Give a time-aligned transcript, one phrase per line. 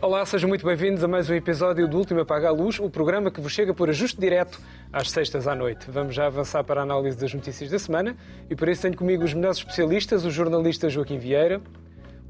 [0.00, 3.30] Olá, sejam muito bem-vindos a mais um episódio do Último Apaga a Luz, o programa
[3.30, 4.58] que vos chega por ajuste direto
[4.92, 5.90] às sextas à noite.
[5.90, 8.16] Vamos já avançar para a análise das notícias da semana
[8.48, 11.60] e para isso tenho comigo os melhores especialistas, o jornalista Joaquim Vieira,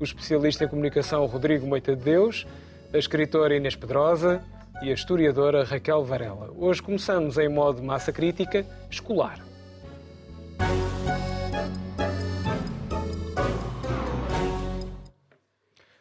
[0.01, 2.47] o especialista em comunicação Rodrigo Moita de Deus,
[2.93, 4.43] a escritora Inês Pedrosa
[4.83, 6.51] e a historiadora Raquel Varela.
[6.57, 9.41] Hoje começamos em modo massa crítica escolar.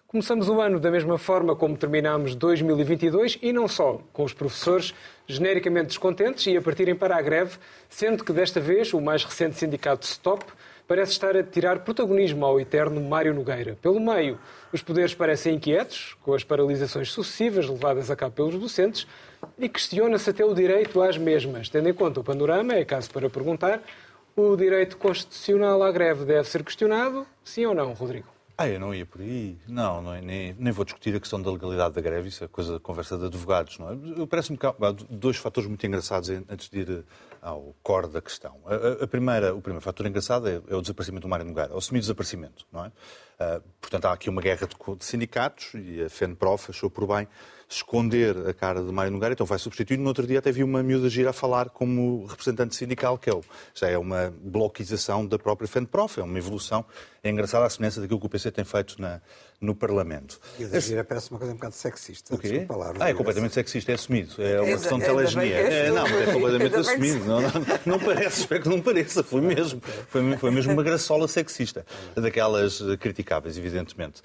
[0.07, 4.93] Começamos o ano da mesma forma como terminámos 2022 e não só, com os professores
[5.27, 7.57] genericamente descontentes e a partirem para a greve,
[7.89, 10.45] sendo que desta vez o mais recente sindicato Stop
[10.87, 13.77] parece estar a tirar protagonismo ao eterno Mário Nogueira.
[13.81, 14.39] Pelo meio,
[14.71, 19.05] os poderes parecem inquietos, com as paralisações sucessivas levadas a cabo pelos docentes,
[19.59, 21.69] e questiona-se até o direito às mesmas.
[21.69, 23.81] Tendo em conta o panorama, é caso para perguntar,
[24.35, 28.27] o direito constitucional à greve deve ser questionado, sim ou não, Rodrigo?
[28.59, 29.55] Ah, eu não ia por aí.
[29.67, 32.47] Não, não é, nem, nem vou discutir a questão da legalidade da greve, isso é
[32.47, 33.77] coisa da conversa de advogados.
[33.77, 34.25] Não é?
[34.25, 34.73] Parece-me que há
[35.07, 37.05] dois fatores muito engraçados antes de ir
[37.47, 38.59] ao core da questão.
[38.65, 41.81] A, a primeira, o primeiro fator engraçado é, é, o desaparecimento do Mário Nogueira, o
[41.81, 42.65] semi-desaparecimento.
[42.71, 42.87] Não é?
[42.87, 47.27] Uh, portanto, há aqui uma guerra de, de sindicatos e a FENPROF achou por bem
[47.69, 49.97] esconder a cara de Mário Nogueira, então vai substituir.
[49.97, 53.39] No outro dia até vi uma miúda gira a falar como representante sindical, que é
[53.73, 56.83] já é uma bloquização da própria FENPROF, é uma evolução.
[57.27, 59.19] É engraçada a semelhança daquilo que o PC tem feito na,
[59.59, 60.39] no Parlamento.
[60.59, 62.33] E o da gira parece uma coisa um bocado sexista.
[62.33, 62.67] O quê?
[62.99, 64.41] ah, é completamente sexista, é assumido.
[64.41, 65.55] É uma questão de telesmia.
[65.55, 67.25] É, não, é completamente assumido.
[67.25, 67.51] Não, não,
[67.85, 69.23] não, parece, espero que não pareça.
[69.23, 69.81] Foi mesmo.
[70.09, 71.85] Foi, foi mesmo uma graçola sexista.
[72.15, 74.21] Daquelas criticáveis, evidentemente.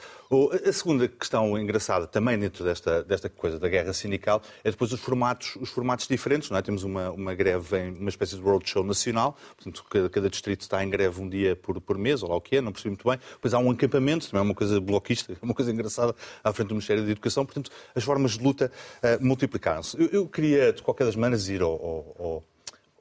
[0.66, 5.00] A segunda questão engraçada, também dentro desta, desta coisa da guerra sindical, é depois os
[5.00, 6.50] formatos, os formatos diferentes.
[6.50, 6.62] Não é?
[6.62, 10.84] Temos uma, uma greve em uma espécie de roadshow nacional, portanto, cada, cada distrito está
[10.84, 13.08] em greve um dia por, por mês, ou lá o que é, não percebi muito
[13.08, 13.18] bem.
[13.32, 16.68] Depois há um acampamento, também é uma coisa bloquista é uma coisa engraçada à frente
[16.68, 17.44] do Ministério da Educação.
[17.44, 20.00] Portanto, as formas de luta uh, multiplicaram-se.
[20.00, 22.44] Eu, eu, queria, de qualquer das maneiras, ir ao, ao,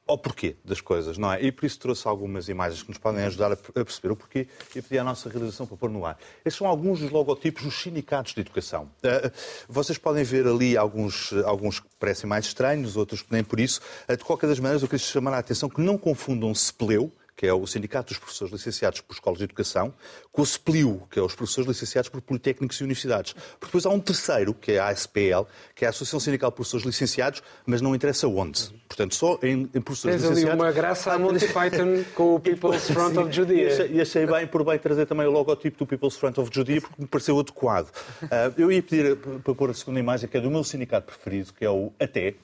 [0.07, 1.41] ao porquê das coisas, não é?
[1.41, 4.81] E por isso trouxe algumas imagens que nos podem ajudar a perceber o porquê e
[4.81, 6.17] pedir à nossa realização para pôr no ar.
[6.43, 8.89] Estes são alguns dos logotipos dos sindicatos de educação.
[9.03, 9.31] Uh,
[9.69, 13.79] vocês podem ver ali alguns, alguns que parecem mais estranhos, outros que nem por isso.
[14.07, 17.47] Uh, de qualquer das maneiras, eu queria chamar a atenção que não confundam SPLEU, que
[17.47, 19.91] é o Sindicato dos Professores Licenciados por Escolas de Educação,
[20.31, 23.33] com o SPLIU, que é os Professores Licenciados por Politécnicos e Universidades.
[23.33, 26.55] Porque depois há um terceiro, que é a ASPL, que é a Associação Sindical de
[26.57, 28.69] Professores Licenciados, mas não interessa onde.
[28.87, 30.35] Portanto, só em, em professores Tens licenciados...
[30.35, 33.87] Tens ali uma graça a Monty Python com o People's Front of Judea.
[33.87, 37.01] E achei, bem por bem trazer também o logotipo do People's Front of Judea, porque
[37.01, 37.87] me pareceu adequado.
[38.21, 41.51] Uh, eu ia pedir para pôr a segunda imagem, que é do meu sindicato preferido,
[41.53, 42.35] que é o ATE.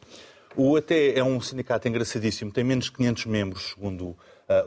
[0.59, 4.17] O ATE é um sindicato engraçadíssimo, tem menos de 500 membros, segundo uh,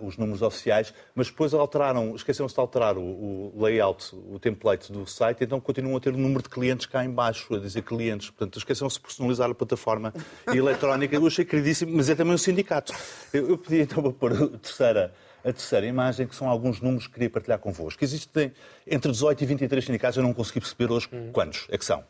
[0.06, 5.04] os números oficiais, mas depois alteraram, esqueceram-se de alterar o, o, layout, o template do
[5.04, 8.30] site, então continuam a ter o número de clientes cá em baixo, a dizer clientes.
[8.30, 10.14] Portanto, esqueceram-se de personalizar a plataforma
[10.46, 11.16] eletrónica.
[11.16, 12.92] Eu achei queridíssimo, mas é também um sindicato.
[13.32, 15.12] Eu, eu pedi então para pôr a terceira
[15.42, 18.04] a terceira imagem, que são alguns números que queria partilhar convosco.
[18.04, 18.52] Existem
[18.86, 21.30] entre 18 e 23 sindicatos, eu não consegui perceber hoje hum.
[21.32, 22.04] quantos é que são.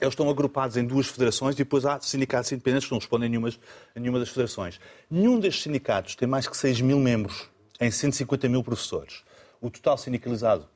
[0.00, 3.30] Eles estão agrupados em duas federações e depois há sindicatos independentes que não respondem a
[3.30, 3.48] nenhuma,
[3.94, 4.80] a nenhuma das federações.
[5.08, 7.48] Nenhum destes sindicatos tem mais que 6 mil membros
[7.80, 9.22] em 150 mil professores.
[9.60, 10.68] O total sindicalizado,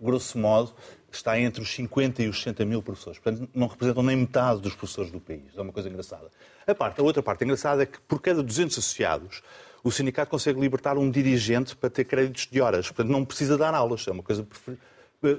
[0.00, 0.74] grosso modo,
[1.10, 3.18] está entre os 50 e os 60 mil professores.
[3.18, 5.56] Portanto, não representam nem metade dos professores do país.
[5.56, 6.30] É uma coisa engraçada.
[6.66, 9.42] A, parte, a outra parte engraçada é que, por cada 200 associados,
[9.82, 12.86] o sindicato consegue libertar um dirigente para ter créditos de horas.
[12.86, 14.06] Portanto, não precisa dar aulas.
[14.06, 14.72] É uma coisa eh,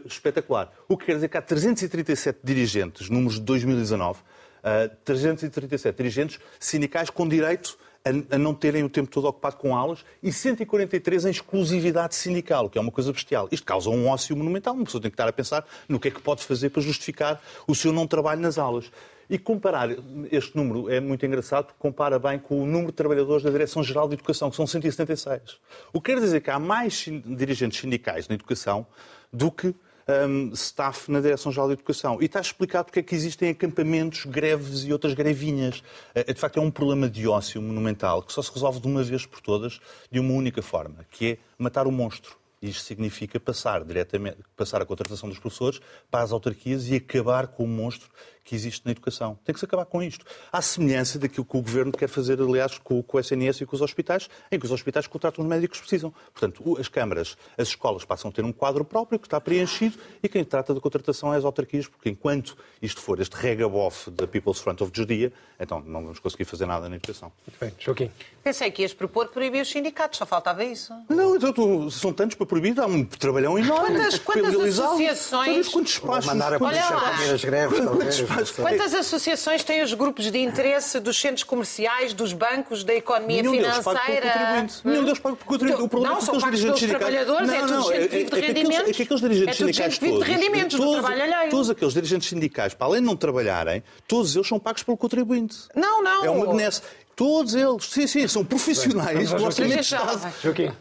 [0.06, 0.72] espetacular.
[0.88, 7.10] O que quer dizer que há 337 dirigentes, números de 2019, uh, 337 dirigentes sindicais
[7.10, 11.30] com direito a, a, não terem o tempo todo ocupado com aulas e 143 em
[11.30, 13.48] exclusividade sindical, que é uma coisa bestial.
[13.52, 14.74] Isto causa um ócio monumental.
[14.74, 17.42] Uma pessoa tem que estar a pensar no que é que pode fazer para justificar
[17.68, 18.92] o seu não trabalho nas aulas.
[19.30, 19.90] E comparar
[20.32, 24.08] este número é muito engraçado, porque compara bem com o número de trabalhadores da Direção-Geral
[24.10, 25.60] de Educação, que são 176.
[25.94, 28.86] O que quer dizer que há mais dirigentes sindicais na educação
[29.34, 29.74] do que
[30.08, 32.22] um, staff na Direção-Geral de Educação.
[32.22, 35.84] E está explicado porque é que existem acampamentos, greves e outras grevinhas.
[36.14, 39.04] É, de facto, é um problema de ócio monumental que só se resolve de uma
[39.04, 39.80] vez por todas,
[40.12, 42.38] de uma única forma, que é matar o monstro.
[42.62, 47.66] Isto significa passar diretamente, passar a contratação dos professores para as autarquias e acabar com
[47.66, 48.10] o monstro
[48.44, 49.38] que existe na educação.
[49.46, 50.26] Tem que se acabar com isto.
[50.52, 53.76] Há semelhança daquilo que o Governo quer fazer, aliás, com, com o SNS e com
[53.76, 56.14] os hospitais, em que os hospitais contratam os médicos que precisam.
[56.34, 60.28] Portanto, as câmaras, as escolas passam a ter um quadro próprio que está preenchido e
[60.28, 64.60] quem trata da contratação é as autarquias, porque enquanto isto for este regabof da People's
[64.60, 67.32] Front of Judea, então não vamos conseguir fazer nada na educação.
[67.48, 67.74] Muito bem.
[67.80, 68.12] Joaquim.
[68.44, 70.94] Pensei que ias propor proibir os sindicatos, só faltava isso.
[71.08, 73.96] Não, então, são tantos para proibir, há um trabalhão enorme.
[73.98, 76.26] Quantas- quantas associações- quantos espaços...
[76.26, 77.18] Mandar a quantos polícia lá.
[77.18, 78.20] para as greves, talvez.
[78.56, 83.54] Quantas associações têm os grupos de interesse dos centros comerciais, dos bancos, da economia Nenhum
[83.58, 84.32] deles financeira?
[84.32, 84.76] contribuinte.
[84.84, 85.82] Nenhum deles paga pelo contribuinte.
[85.84, 87.00] O problema não, é que pagos dirigentes sindicais...
[87.16, 88.90] trabalhadores, é tudo gente que vive de é que aqueles- rendimentos.
[88.90, 91.50] É que aqueles dirigentes É tudo gente sindicais vive de todos, rendimentos, do trabalho alheio.
[91.52, 95.58] Todos aqueles dirigentes sindicais, para além de não trabalharem, todos eles são pagos pelo contribuinte.
[95.76, 96.26] Não, não.
[96.26, 96.82] É uma benesse.
[97.16, 100.16] Todos eles, sim, sim, são profissionais do Orçamento de Joaquim.
[100.16, 100.34] Estado.
[100.42, 100.72] Joaquim.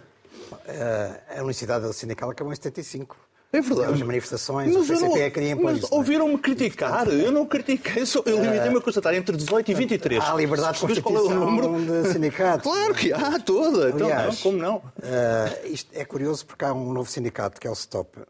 [0.66, 3.16] Eh, a Universidade Sindical acabou em 75.
[3.52, 3.92] É verdade.
[3.92, 5.86] As manifestações, Mas o PCP queria impor mas é?
[5.90, 7.06] ouviram-me criticar?
[7.08, 10.24] Eu não critiquei, só- eu limitei-me a constatar entre 18 e 23.
[10.24, 12.02] Há liberdade de qual é o número?
[12.02, 12.62] de sindicatos.
[12.72, 13.90] Claro que há, toda.
[13.90, 14.82] Então, Aliás, não, como não?
[15.02, 18.20] eh, isto é curioso porque há um novo sindicato que é o STOP,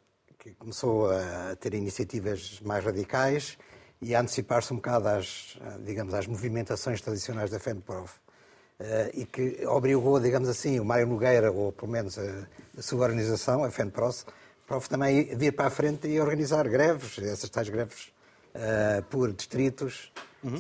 [0.41, 3.57] que começou a ter iniciativas mais radicais
[4.01, 8.15] e a antecipar-se um bocado às, eh, digamos, às movimentações tradicionais da FENPROF.
[8.81, 12.23] eh, e que obrigou, digamos assim, o Mário Nogueira, ou pelo menos a,
[12.77, 14.25] a sua organização, a FENPROF,
[14.73, 18.11] Prof, também vir para a frente e organizar greves, essas tais greves
[18.55, 20.11] eh, por distritos,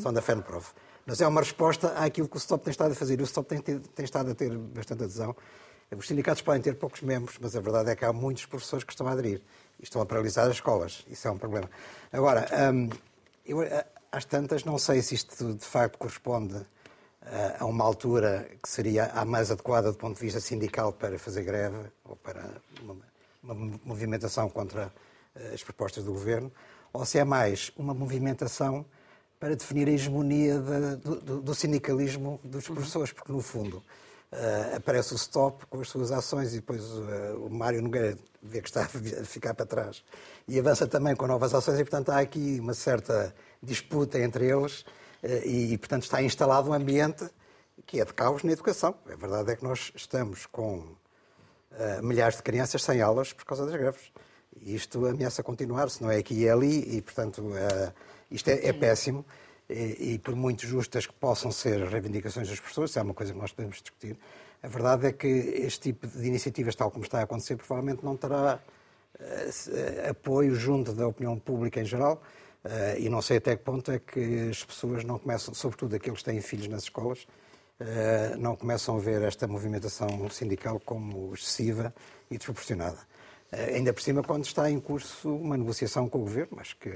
[0.02, 0.74] são da FENPROF.
[1.06, 3.18] Mas é uma resposta àquilo que o STOP tem estado a fazer.
[3.18, 5.34] E o STOP tem, tem estado a ter bastante adesão.
[5.96, 8.92] Os sindicatos podem ter poucos membros, mas a verdade é que há muitos professores que
[8.92, 9.40] estão a aderir
[9.80, 11.06] e estão a paralisar as escolas.
[11.08, 11.70] Isso é um problema.
[12.12, 12.90] Agora, hum,
[13.46, 16.66] eu, eh, às tantas, não sei se isto de facto corresponde
[17.24, 21.18] eh, a uma altura que seria a mais adequada do ponto de vista sindical para
[21.18, 23.11] fazer greve ou para uma,
[23.42, 23.54] uma
[23.84, 24.92] movimentação contra
[25.34, 26.50] eh, as propostas do governo,
[26.92, 28.84] ou se é mais uma movimentação
[29.40, 33.82] para definir a hegemonia da- do, do- sindicalismo dos professores, porque no fundo
[34.30, 38.60] eh, aparece o stop com as suas ações e depois eh, o Mário Nogueira vê
[38.62, 38.82] que está
[39.20, 40.04] a ficar para trás
[40.46, 44.84] e avança também com novas ações e portanto há aqui uma certa disputa entre eles
[45.22, 47.28] eh, e, portanto, está instalado um ambiente
[47.86, 48.94] que é de caos na educação.
[49.10, 50.94] A verdade é que nós estamos com
[51.78, 54.12] eh, milhares de crianças sem aulas por causa das greves.
[54.60, 57.92] E isto ameaça continuar, se não é aqui e é ali, e, portanto, eh,
[58.30, 59.24] isto é, é péssimo.
[59.68, 63.14] E, e por muito justas que possam ser as reivindicações das pessoas, isso é uma
[63.14, 64.18] coisa que nós podemos discutir,
[64.62, 68.16] a verdade é que este tipo de iniciativas, tal como está a acontecer, provavelmente não
[68.16, 68.60] terá
[69.18, 72.22] eh, apoio junto da opinião pública em geral.
[72.64, 76.20] eh, e não sei até que ponto é que as pessoas não começam, sobretudo aqueles
[76.20, 77.26] que têm filhos nas escolas,
[78.38, 81.92] não começam a ver esta movimentação sindical como excessiva
[82.30, 82.98] e desproporcionada.
[83.52, 86.88] Eh, ainda por cima, quando está em curso uma negociação com o governo, mas que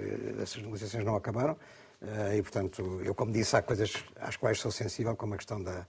[0.43, 1.57] essas negociações não acabaram,
[2.01, 5.63] eh, e portanto, eu, como disse, há coisas às quais sou sensível, como a questão
[5.63, 5.87] da,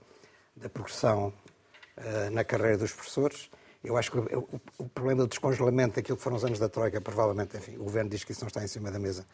[0.54, 1.32] da progressão
[1.96, 3.50] eh, na carreira dos professores.
[3.82, 7.56] Eu acho que o, problema do descongelamento daquilo que foram os anos da Troika, provavelmente,
[7.56, 9.24] enfim, o governo diz que isso não está em cima da mesa.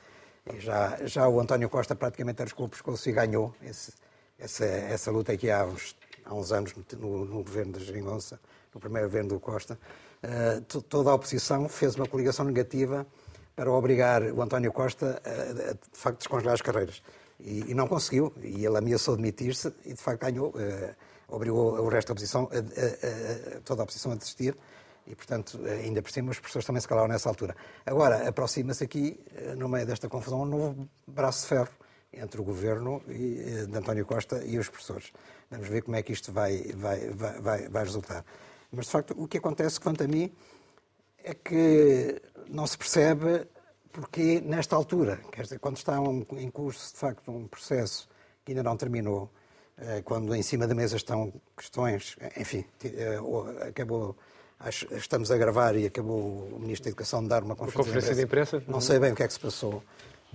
[0.55, 3.93] E já, já o António Costa praticamente era os pescoço e ganhou esse,
[4.39, 8.39] essa, essa luta aqui há uns, há uns anos no, no governo da Geringonça,
[8.75, 9.79] no primeiro governo do Costa.
[10.69, 13.07] To- toda a oposição fez uma coligação negativa
[13.55, 15.31] para obrigar o António Costa a,
[15.71, 17.03] a, de facto, descongelar as carreiras.
[17.39, 18.33] E, e não conseguiu.
[18.43, 20.53] E ele ameaçou demitir-se e, de facto, ganhou.
[20.57, 20.95] eh,
[21.29, 24.57] obrigou o resto da oposição, a- a- a- toda a oposição a desistir.
[25.07, 27.55] E, portanto, ainda por cima, as pessoas também se calaram nessa altura.
[27.85, 31.69] Agora, aproxima-se aqui, eh, no meio desta confusão, um novo braço de ferro
[32.19, 35.13] entre o governo e, eh, de António Costa e os professores.
[35.51, 38.25] Vamos ver como é que isto vai, vai, vai, vai, resultar.
[38.73, 40.33] Mas, de facto, o que acontece, quanto a mim,
[41.23, 43.47] é que não se percebe
[43.93, 48.09] porque nesta altura, quer dizer, quando está um- em curso, de facto, um processo
[48.45, 49.31] que ainda não terminou,
[49.79, 53.19] eh, quando em cima da mesa estão questões, enfim, eh,
[53.69, 54.17] acabou,
[54.91, 58.23] estamos a gravar e acabou o Ministro da Educação de dar uma conferência, conferência de
[58.23, 58.63] imprensa?
[58.67, 59.83] Não sei bem o que é que se passou,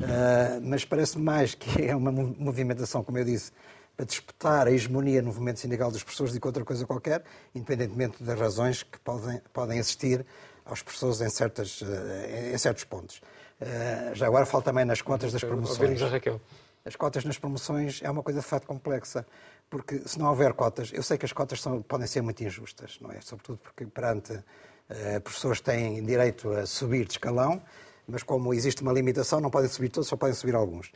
[0.02, 3.52] eh, mas parece mais que é uma mo- movimentação, como eu disse,
[3.96, 8.24] para disputar a hegemonia no movimento sindical dos professores do que outra coisa qualquer, independentemente
[8.24, 10.26] das razões que podem, podem existir
[10.66, 13.22] aos professores em, certas, eh, em certos pontos.
[13.60, 15.80] Eh, Já agora falo também nas contas das promoções.
[15.82, 16.42] Ouvimos a Raquel.
[16.86, 19.26] As cotas nas promoções é uma coisa de facto complexa,
[19.70, 22.98] porque se não houver cotas, eu sei que as cotas são- podem ser muito injustas,
[23.02, 23.20] não é?
[23.22, 24.40] Sobretudo porque perante
[25.24, 27.62] professores têm direito a subir de escalão,
[28.10, 30.92] mas como existe uma limitação, não podem subir todos, só podem subir alguns.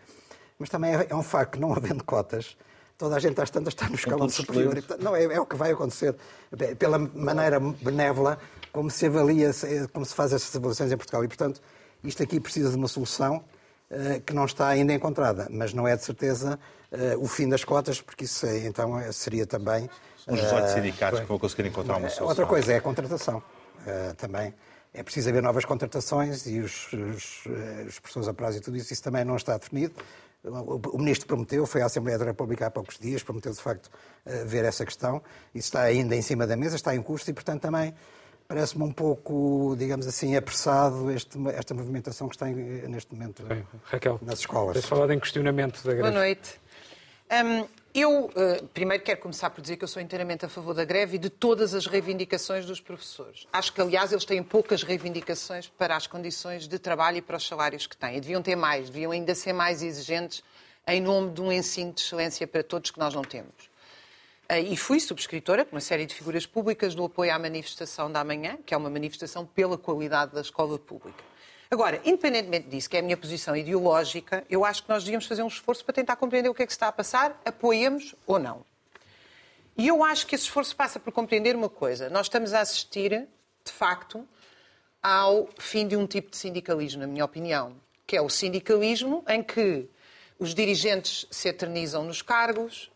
[0.59, 2.57] Mas também é, é um facto que não havendo cotas,
[2.97, 4.77] toda a gente às tantas está no escalão superior.
[4.77, 6.15] E, não, é, é o que vai acontecer.
[6.57, 8.37] Pe- Pela maneira benévola
[8.71, 9.51] como se avalia,
[9.91, 11.23] como se faz essas avaliações em Portugal.
[11.23, 11.61] E, portanto,
[12.03, 13.43] isto aqui precisa de uma solução
[13.89, 16.59] eh, que não está ainda encontrada, mas não é de certeza
[16.91, 19.89] eh, o fim das cotas, porque isso é, então é- seria também.
[20.27, 22.27] Os 18 sindicatos que vão conseguir encontrar uma solução.
[22.27, 23.43] Outra coisa é a contratação.
[23.85, 24.53] Eh, também
[24.93, 28.77] é preciso haver novas contratações e os, os, eh, os professores a prazo e tudo
[28.77, 29.93] isso, isso também não está definido.
[30.45, 33.89] O, Ministro prometeu, foi à Assembleia da República há poucos dias, prometeu de facto
[34.25, 35.21] eh, ver essa questão.
[35.55, 37.93] Isso está ainda em cima da mesa, está em curso e, portanto, também
[38.45, 42.55] parece-me um pouco, digamos assim, apressado este, esta movimentação que está em-
[42.89, 44.73] neste momento Bem, Raquel, nas escolas.
[44.73, 46.01] tens falado em questionamento da greve.
[46.01, 46.59] Boa noite.
[47.31, 50.83] Hum, eu, eh, primeiro, quero começar por dizer que eu sou inteiramente a favor da
[50.83, 53.47] greve e de todas as reivindicações dos professores.
[53.53, 57.47] Acho que, aliás, eles têm poucas reivindicações para as condições de trabalho e para os
[57.47, 58.17] salários que têm.
[58.17, 60.43] E deviam ter mais, deviam ainda ser mais exigentes
[60.87, 63.53] em nome de um ensino de excelência para todos que nós não temos.
[64.49, 68.23] Eh, E fui subscritora, com uma série de figuras públicas, do apoio à manifestação da
[68.23, 71.23] manhã, que é uma manifestação pela qualidade da escola pública.
[71.73, 75.41] Agora, independentemente disso, que é a minha posição ideológica, eu acho que nós devíamos fazer
[75.41, 78.63] um esforço para tentar compreender o que é que está a passar, apoiamos ou não.
[79.75, 82.11] E eu acho que esse esforço passa por compreender uma coisa.
[82.11, 83.27] Nós estamos a assistir,
[83.65, 84.23] de facto,
[85.01, 87.75] ao fim de um tipo de sindicalismo, na minha opinião,
[88.05, 89.89] que é o sindicalismo em que
[90.37, 92.91] os dirigentes se eternizam nos cargos,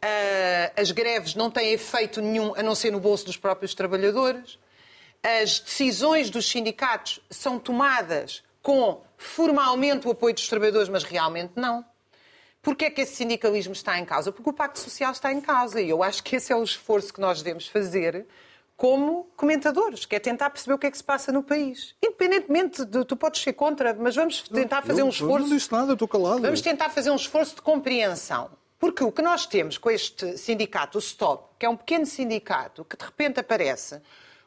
[0.00, 4.60] ah, as greves não têm efeito nenhum a não ser no bolso dos próprios trabalhadores,
[5.22, 11.84] as decisões dos sindicatos são tomadas com formalmente o apoio dos trabalhadores, mas realmente não.
[12.60, 14.30] Porquê é que esse sindicalismo está em causa?
[14.30, 17.12] Porque o Pacto Social está em causa e eu acho que esse é o esforço
[17.12, 18.26] que nós devemos fazer
[18.76, 21.94] como comentadores, que é tentar perceber o que é que se passa no país.
[22.02, 25.48] Independentemente de tu podes ser contra, mas vamos tentar fazer Eu- um eu esforço.
[25.48, 26.40] não disse nada, estou calado.
[26.42, 28.50] Vamos tentar fazer um esforço de compreensão.
[28.78, 32.84] Porque o que nós temos com este sindicato, o STOP, que é um pequeno sindicato
[32.84, 34.00] que de repente aparece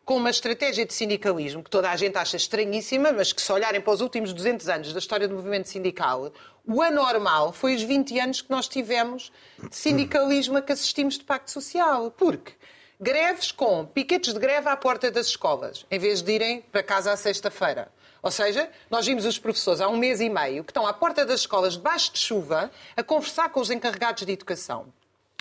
[0.06, 3.82] com uma estratégia de sindicalismo que toda a gente acha estranhíssima, mas que se olharem
[3.82, 6.32] para os últimos 200 anos da história do movimento sindical,
[6.64, 9.32] o anormal foi os 20 anos que nós tivemos
[9.68, 12.12] de sindicalismo a que assistimos de pacto social.
[12.12, 12.54] Porque
[13.00, 17.12] greves com piquetes de greve à porta das escolas, em vez de irem para casa
[17.12, 17.92] à sexta-feira.
[18.22, 21.26] Ou seja, nós vimos os professores há um mês e meio que estão à porta
[21.26, 24.86] das escolas, debaixo de chuva, a conversar com os encarregados de educação.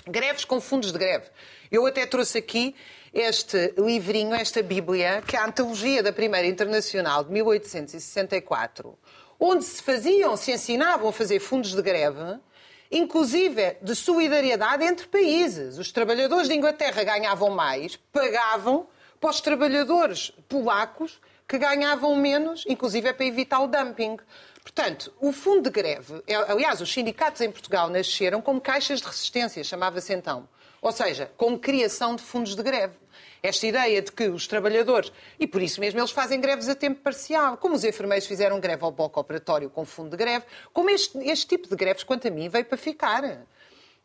[0.07, 1.25] Greves com fundos de greve.
[1.71, 2.75] Eu até trouxe aqui
[3.11, 8.95] este livrinho, esta Bíblia, que é a antologia da Primeira Internacional de 1864,
[9.39, 12.39] onde se faziam, se ensinavam a fazer fundos de greve,
[12.91, 15.79] inclusive de solidariedade entre países.
[15.79, 18.87] Os trabalhadores de Inglaterra ganhavam mais, pagavam
[19.19, 24.17] para os trabalhadores polacos que ganhavam menos, inclusive é para evitar o dumping.
[24.65, 29.05] Portanto, o fundo de greve, é- aliás, os sindicatos em Portugal nasceram como caixas de
[29.05, 30.49] resistência, chamava-se então.
[30.81, 32.95] Ou seja, como criação de fundos de greve.
[33.43, 36.99] Esta ideia de que os trabalhadores, e por isso mesmo eles fazem greves a tempo
[37.01, 41.15] parcial, como os enfermeiros fizeram greve ao bloco operatório com fundo de greve, como este,
[41.19, 43.45] este tipo de greves, quanto a mim, veio para ficar.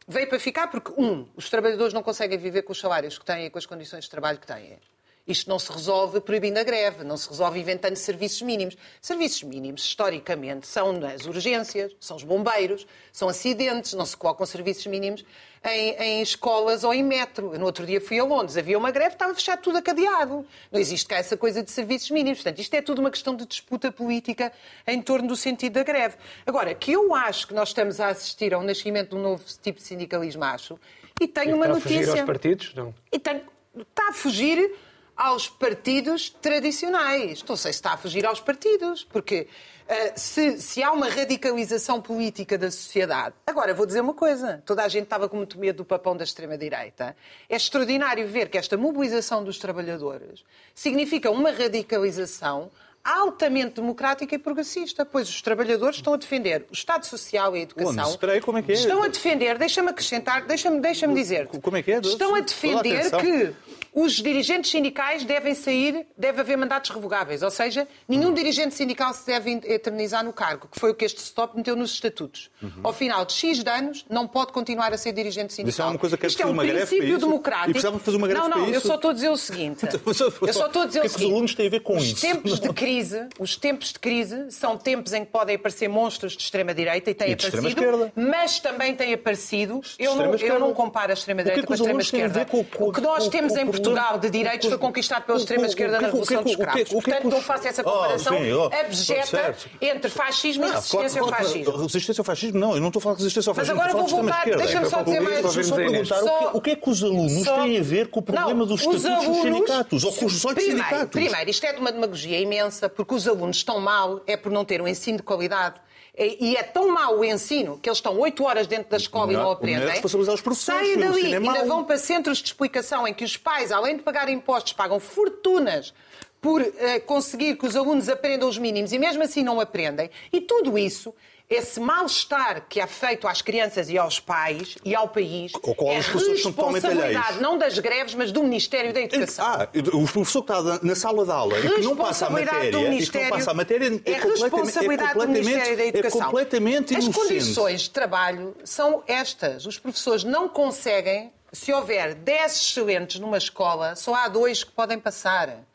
[0.07, 3.47] Veio para ficar porque, um, os trabalhadores não conseguem viver com os salários que têm
[3.47, 4.79] e com as condições de trabalho que têm.
[5.27, 8.77] Isto não se resolve proibindo a greve, não se resolve inventando serviços mínimos.
[9.01, 14.87] Serviços mínimos, historicamente, são as urgências, são os bombeiros, são acidentes, não se colocam serviços
[14.87, 15.25] mínimos
[15.65, 17.57] em, em escolas ou em metro.
[17.59, 20.45] No outro dia fui a Londres, havia uma greve, estava fechado tudo a cadeado.
[20.73, 22.39] Não existe cá essa coisa de serviços mínimos.
[22.39, 24.51] Portanto, isto é tudo uma questão de disputa política
[24.87, 26.17] em torno do sentido da greve.
[26.45, 29.79] Agora, que eu acho que nós estamos a assistir ao nascimento de um novo tipo
[29.79, 30.77] de sindicalismo, acho,
[31.21, 31.99] e tenho uma Está a notícia.
[32.07, 32.75] fugir aos partidos?
[32.75, 32.95] Não.
[33.13, 33.43] E tem-
[33.79, 34.75] está a fugir
[35.21, 37.45] aos partidos tradicionais.
[37.47, 39.47] Não sei se está a fugir aos partidos, porque
[39.87, 43.35] ah, se, se há uma radicalização política da sociedade.
[43.47, 46.25] Agora, vou dizer uma coisa: toda a gente estava com muito medo do papão da
[46.25, 47.15] extrema-direita.
[47.51, 50.43] É extraordinário ver que esta mobilização dos trabalhadores
[50.75, 52.71] significa uma radicalização
[53.05, 57.63] altamente democrática e progressista, pois os trabalhadores estão a defender o Estado Social e a
[57.63, 58.05] educação.
[58.05, 58.11] Onde?
[58.11, 58.75] Espera aí, como é que é?
[58.75, 61.47] Estão a defender, deixa-me acrescentar, deixa-me deixa dizer.
[61.47, 61.99] Como é que é?
[61.99, 63.55] Estão a defender que
[63.95, 69.27] os dirigentes sindicais devem sair, deve haver mandatos revogáveis, ou seja, nenhum dirigente sindical se
[69.27, 72.51] deve eternizar no cargo, que foi o que este stop meteu nos estatutos.
[72.83, 75.71] Ao final de X de anos, não pode continuar a ser dirigente sindical.
[75.71, 77.71] Isso é uma coisa que é Isto é um princípio democrático.
[77.71, 79.85] E precisava fazer uma greve não, não, eu só estou a dizer o seguinte.
[79.85, 81.33] Eu- só estou a dizer o o que que os seguinte.
[81.33, 82.21] alunos têm a ver com os isso?
[82.21, 86.43] tempos de crise, os tempos de crise são tempos em que podem aparecer monstros de
[86.43, 89.81] extrema-direita e têm E aparecido, mas também têm aparecido.
[89.99, 92.47] Eu não, eu não comparo a extrema-direita é com a extrema-esquerda.
[92.79, 96.57] O que nós temos em Portugal de direitos foi conquistado pela extrema-esquerda na Revolução dos
[96.57, 96.81] Cravos.
[96.81, 101.77] é Portanto, não faço essa Oh, comparação oh, abjeta entre fascismo e resistência ao fascismo.
[101.77, 103.81] Resistência ao fascismo, não, eu não estou a falar de resistência ao Mas fascismo.
[103.83, 105.41] agora estou a vou voltar, deixa-me só dizer mais.
[105.43, 106.09] Deixa-me só a Inês.
[106.09, 108.67] perguntar o Só- que- é que os alunos Só- têm a ver com o problema
[108.67, 111.11] dos os estatutos dos sindicatos ou com os 18 primeiro, sindicatos?
[111.11, 114.65] Primeiro, isto é de uma demagogia imensa, porque os alunos estão mal, é por não
[114.65, 115.77] ter um ensino de qualidade.
[116.19, 119.37] E é tão mau o ensino que eles estão 8 horas dentro da escola e
[119.37, 119.81] não aprendem.
[119.81, 123.15] não é responsabilizar os professores, Saem dali e ainda vão para centros de explicação em
[123.15, 125.95] que os pais, além de pagar impostos, pagam fortunas
[126.41, 130.11] por eh, conseguir que os alunos aprendam os mínimos e mesmo assim não aprendem.
[130.33, 131.15] E tudo isso,
[131.51, 135.93] esse mal-estar que é feito às crianças e aos pais e ao país, Ao qual
[135.93, 139.45] é os professores responsabilidade não das greves, mas do Ministério da Educação.
[139.45, 142.57] Ah, o professor que está na sala de aula e que não passa a Responsabilidade
[142.57, 145.61] matéria, do não Ministério passa a matéria é, é completamente, responsabilidade é do Ministério da
[145.61, 146.21] completamente, é Educação.
[146.23, 147.29] completamente As inocente.
[147.29, 149.67] condições de trabalho são estas.
[149.67, 154.99] Os professores não conseguem, se houver 10 excelentes numa escola, só há dois que podem
[154.99, 155.69] passar.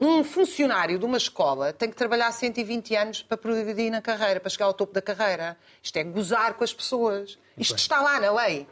[0.00, 4.48] Um funcionário de uma escola tem que trabalhar 120 anos para progredir na carreira, para
[4.48, 5.58] chegar ao topo da carreira.
[5.82, 7.38] Isto é gozar com as pessoas.
[7.58, 8.66] Isto está lá na lei.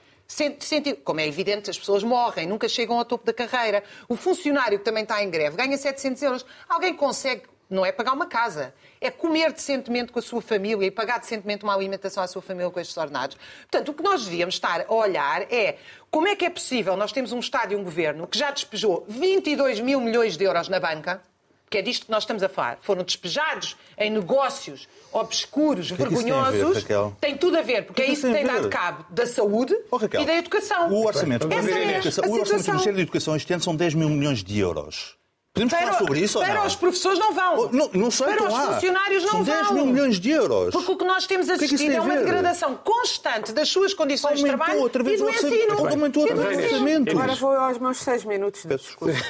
[1.05, 3.85] Como é evidente, as pessoas morrem, nunca chegam ao topo da carreira.
[4.09, 6.47] O funcionário que também está em greve ganha 700 euros.
[6.67, 10.91] Alguém consegue, não é pagar uma casa, é comer decentemente com a sua família e
[10.91, 13.37] pagar decentemente uma alimentação à sua família com estes ordenados.
[13.71, 15.77] Portanto, o que nós devíamos estar a olhar é
[16.11, 19.05] como é que é possível nós temos um Estado e um Governo que já despejou
[19.09, 21.21] 22 mil milhões de euros na banca,
[21.69, 26.07] que é disto que nós estamos a falar, foram despejados em negócios obscuros, que é
[26.07, 27.15] que isso tem ver, vergonhosos.
[27.21, 29.05] Tem tudo a ver, porque que é é que isso que tem tem dado cabo
[29.11, 30.91] da saúde Oh, e da educação.
[30.91, 32.73] O orçamento, A o orçamento do.
[32.73, 35.18] Ministério da Educação este ano são 10 mil milhões de euros.
[35.59, 36.67] Podemos falar Para, sobre isso ou para não?
[36.67, 37.59] os professores não vão.
[37.59, 38.75] Oh, Não, não sei, para os lá.
[38.75, 39.57] funcionários não São vão.
[39.57, 40.73] 10 mil milhões de euros.
[40.73, 43.93] Porque o que nós temos que é que assistido é uma degradação constante das suas
[43.93, 45.89] condições de Aumentou trabalho outra vez e do ensino.
[45.89, 46.75] Aumentou outra E vez o ensino.
[46.75, 47.11] orçamento.
[47.11, 49.25] Agora vou aos meus seis minutos de discurso.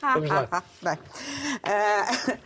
[0.00, 0.48] Vamos lá.
[0.50, 0.98] Ah, bem.
[1.62, 2.06] Ah,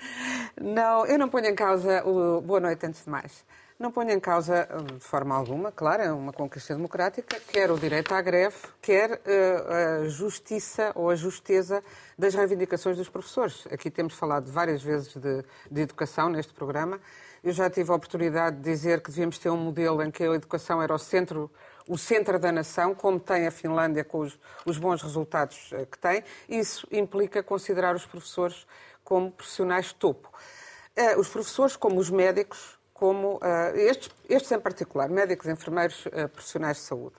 [0.60, 2.40] não, eu não ponho em causa o.
[2.40, 3.44] Boa noite, antes de mais.
[3.78, 7.78] Não ponho em causa, hum, de forma alguma, claro, é uma conquista democrática, quer o
[7.78, 11.80] direito à greve, quer eh, a justiça ou a justeza
[12.18, 13.68] das reivindicações dos professores.
[13.70, 17.00] Aqui temos falado várias vezes de, de educação neste programa.
[17.44, 20.34] Eu já tive a oportunidade de dizer que devíamos ter um modelo em que a
[20.34, 21.48] educação era o centro
[21.88, 25.98] o centro da nação, como tem a Finlândia com os, os bons resultados eh, que
[25.98, 26.22] tem.
[26.48, 28.66] Isso implica considerar os professores
[29.08, 30.30] como profissionais topo.
[30.94, 36.26] Eh, Os professores, como os médicos, como eh, estes, estes em particular, médicos, enfermeiros, eh,
[36.26, 37.16] profissionais de saúde.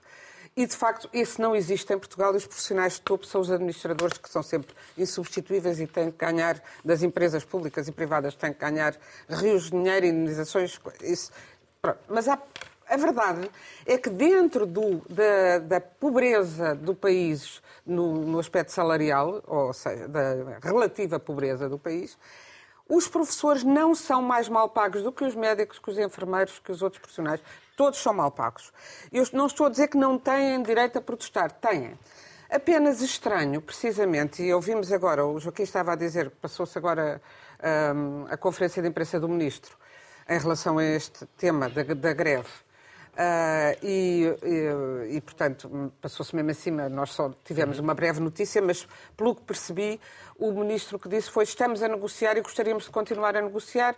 [0.54, 2.32] E, de facto, isso não existe em Portugal.
[2.32, 6.62] Os profissionais de topo são os administradores que são sempre insubstituíveis e têm que ganhar,
[6.84, 8.96] das empresas públicas e privadas, têm que ganhar
[9.28, 10.78] rios de dinheiro, indenizações.
[11.02, 11.32] Isso.
[11.82, 11.98] Pronto.
[12.08, 12.38] Mas há,
[12.90, 13.50] a verdade
[13.86, 20.08] é que dentro do- da, da pobreza do país no, no aspecto salarial, ou seja,
[20.08, 22.18] da relativa pobreza do país,
[22.88, 26.72] os professores não são mais mal pagos do que os médicos, que os enfermeiros, que
[26.72, 27.40] os outros profissionais.
[27.76, 28.72] Todos são mal pagos.
[29.12, 31.52] Eu não estou a dizer que não têm direito a protestar.
[31.52, 31.96] Têm.
[32.50, 37.22] Apenas estranho, precisamente, e ouvimos agora, o Joaquim estava a dizer, passou-se agora
[37.94, 39.76] hum, a conferência de imprensa do Ministro
[40.28, 42.48] em relação a este tema da, da greve.
[43.22, 46.88] Ah, e, e- e, portanto, passou-se mesmo acima.
[46.88, 50.00] Nós só tivemos uma breve notícia, mas, pelo que percebi,
[50.38, 53.94] o ministro que disse foi: estamos a negociar e gostaríamos de continuar a negociar,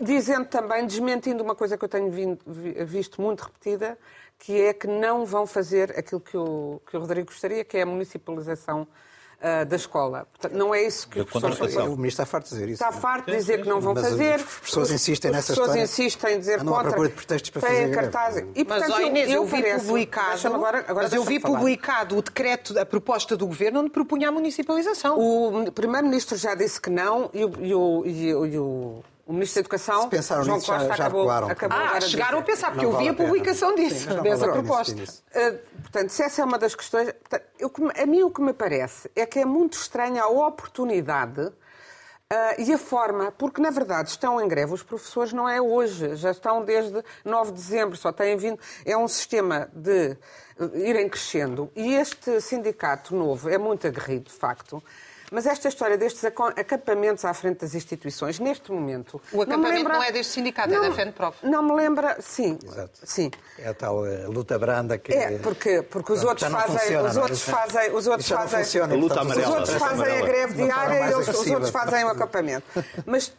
[0.00, 3.98] dizendo também, desmentindo uma coisa que eu tenho vindo- vi- visto muito repetida,
[4.38, 7.82] que é que não vão fazer aquilo que o, que o Rodrigo gostaria, que é
[7.82, 8.86] a municipalização
[9.42, 10.26] ah, da escola.
[10.32, 11.76] Portanto, não é isso que os professores.
[11.76, 12.82] O ministro está farto de dizer isso.
[12.84, 14.34] Está farto de dizer que não vão Mas fazer.
[14.34, 15.82] as pessoas insistem As nessa pessoas história.
[15.84, 16.90] insistem em dizer Andam à contra.
[16.90, 17.94] procura de pretextos para fazer greve.
[17.96, 18.44] cartazes.
[18.54, 21.58] E, Mas, portanto, ó, Inês, eu, vi parece- publicado, agora, agora mas eu vi falar.
[21.58, 25.18] publicado o decreto, a proposta do governo, onde propunha a municipalização.
[25.18, 28.58] O Primeiro-Ministro já disse que não e o, e o- e o- e
[29.26, 31.48] o- Ministro da Educação, Se pensaram João nisso, já- Costa, já acabou, recuaram.
[31.48, 33.28] acabou ah, chegaram a pensar, porque Não eu vi vale a pena.
[33.28, 34.92] publicação Sim, disso, não dessa vale proposta.
[35.02, 37.12] Uh, portanto, se essa é uma das questões.
[37.12, 40.22] portanto, eu que me- a mim o que me parece é que é muito estranha
[40.22, 41.52] a oportunidade uh,
[42.58, 46.30] e a forma, porque na verdade estão em greve os professores não é hoje, já
[46.30, 48.58] estão desde 9 de dezembro, só têm vindo.
[48.84, 50.16] É um sistema de
[50.58, 54.82] uh, irem crescendo e este sindicato novo é muito aguerrido, de facto.
[55.32, 59.20] Mas esta história destes acampamentos à frente das instituições, neste momento.
[59.32, 61.38] O não me acampamento lembra- não é deste sindicato, é da FENPROF.
[61.46, 62.58] Não me lembra, sim.
[62.62, 62.98] Exato.
[63.02, 63.30] Sim.
[63.58, 65.12] É a tal eh, luta branda que...
[65.12, 67.24] É, porque, porque os outros não fazem, funciona, os não é?
[67.24, 70.54] outros fazem, os outros não fazem, funciona, luta portanto, amarela, os outros fazem a greve
[70.54, 72.66] diária e os, os outros fazem o acampamento.
[73.06, 73.32] Mas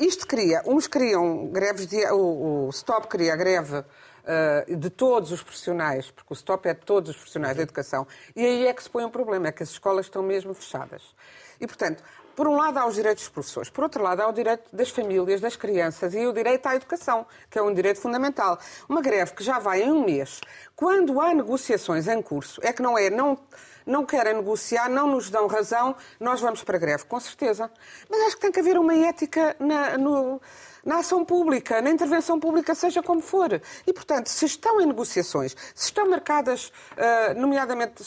[0.00, 3.82] isto cria, uns criam greves, di- o, o Stop cria a greve
[4.30, 8.06] eh, de todos os profissionais, porque o Stop é de todos os profissionais da educação,
[8.36, 11.14] e aí é que se põe um problema, é que as escolas estão mesmo fechadas.
[11.58, 12.04] E, portanto,
[12.38, 14.90] por um lado há os direitos dos professores, por outro lado há o direito das
[14.90, 18.56] famílias, das crianças e o direito à educação, que é um direito fundamental.
[18.88, 20.40] Uma greve que já vai em um mês,
[20.76, 23.36] quando há negociações em curso, é que não é, não,
[23.84, 27.68] não querem negociar, não nos dão razão, nós vamos para a greve, com certeza.
[28.08, 30.40] Mas acho que tem que haver uma ética na- no,
[30.84, 33.60] na ação pública, na intervenção pública, seja como for.
[33.86, 38.02] E, portanto, se estão em negociações, se estão marcadas, uh, nomeadamente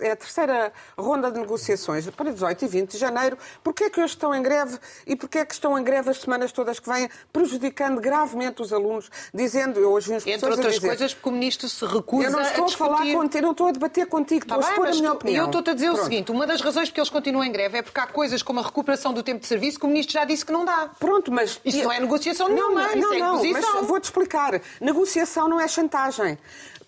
[0.00, 4.00] é a terceira ronda de negociações para 18 e 20 de janeiro, porquê é que
[4.00, 6.88] hoje estão em greve e porquê é que estão em greve as semanas todas que
[6.88, 11.32] vêm, prejudicando gravemente os alunos, dizendo, eu hoje vi Entre outras dizer, coisas, porque o
[11.32, 14.44] Ministro se recusa eu não estou a, a falar contigo, não estou a debater contigo,
[14.44, 15.44] estou tá a expor bem, a minha tu, opinião.
[15.44, 16.00] Eu estou-te a dizer Pronto.
[16.00, 18.58] o seguinte, uma das razões porque eles continuam em greve é porque há coisas como
[18.58, 20.88] a recuperação do tempo de serviço que o Ministro já disse que não dá.
[20.98, 21.60] Pronto, mas...
[21.62, 24.62] Isso não é negociação nenhuma, não, não, é não, mas vou-te explicar.
[24.80, 26.38] Negociação não é chantagem.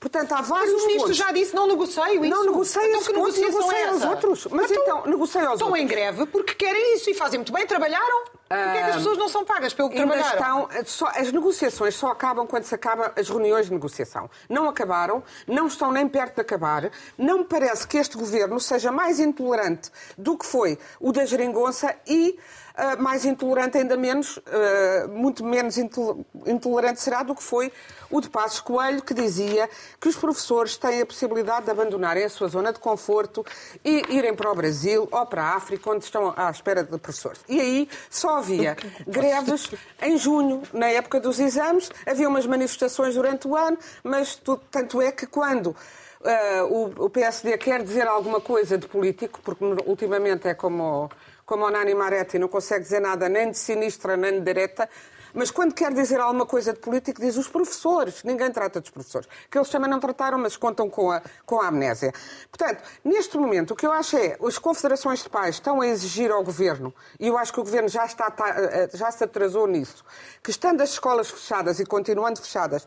[0.00, 1.16] Portanto, há vários Mas o Ministro pontos.
[1.18, 2.34] já disse não negocio isso.
[2.34, 4.46] Não negocia então, esse que ponto, negocia é aos outros.
[4.50, 5.84] Mas então, negocia aos Estão outros.
[5.84, 8.24] em greve porque querem isso e fazem muito bem, trabalharam.
[8.24, 10.68] Porquê é que as pessoas não são pagas pelo que trabalharam?
[10.70, 14.28] estão, só, as negociações só acabam quando se acabam as reuniões de negociação.
[14.48, 16.90] Não acabaram, não estão nem perto de acabar.
[17.18, 21.94] Não me parece que este governo seja mais intolerante do que foi o da geringonça
[22.08, 22.38] e
[22.76, 27.72] ah, mais intolerante ainda menos, ah, muito menos intol- intolerante será do que foi
[28.10, 29.68] o de Passos Coelho, que dizia
[30.00, 33.44] que os professores têm a possibilidade de abandonarem a sua zona de conforto
[33.84, 37.40] e irem para o Brasil ou para a África, onde estão à espera de professores.
[37.48, 39.70] E aí só havia greves
[40.02, 45.00] em junho, na época dos exames, havia umas manifestações durante o ano, mas tu- tanto
[45.00, 45.76] é que quando
[46.24, 51.08] ah, o, o PSD quer dizer alguma coisa de político, porque ultimamente é como,
[51.50, 54.88] como o Nani Maretti, não consegue dizer nada nem de sinistra nem de direta,
[55.34, 58.22] mas quando quer dizer alguma coisa de político, diz os professores.
[58.22, 59.28] Ninguém trata dos professores.
[59.50, 62.12] Que eles também não trataram, mas contam com a, com a amnésia.
[62.52, 66.30] Portanto, neste momento, o que eu acho é as confederações de pais estão a exigir
[66.30, 68.46] ao governo, e eu acho que o governo já, está, tá,
[68.94, 70.04] já se atrasou nisso,
[70.40, 72.86] que estando as escolas fechadas e continuando fechadas,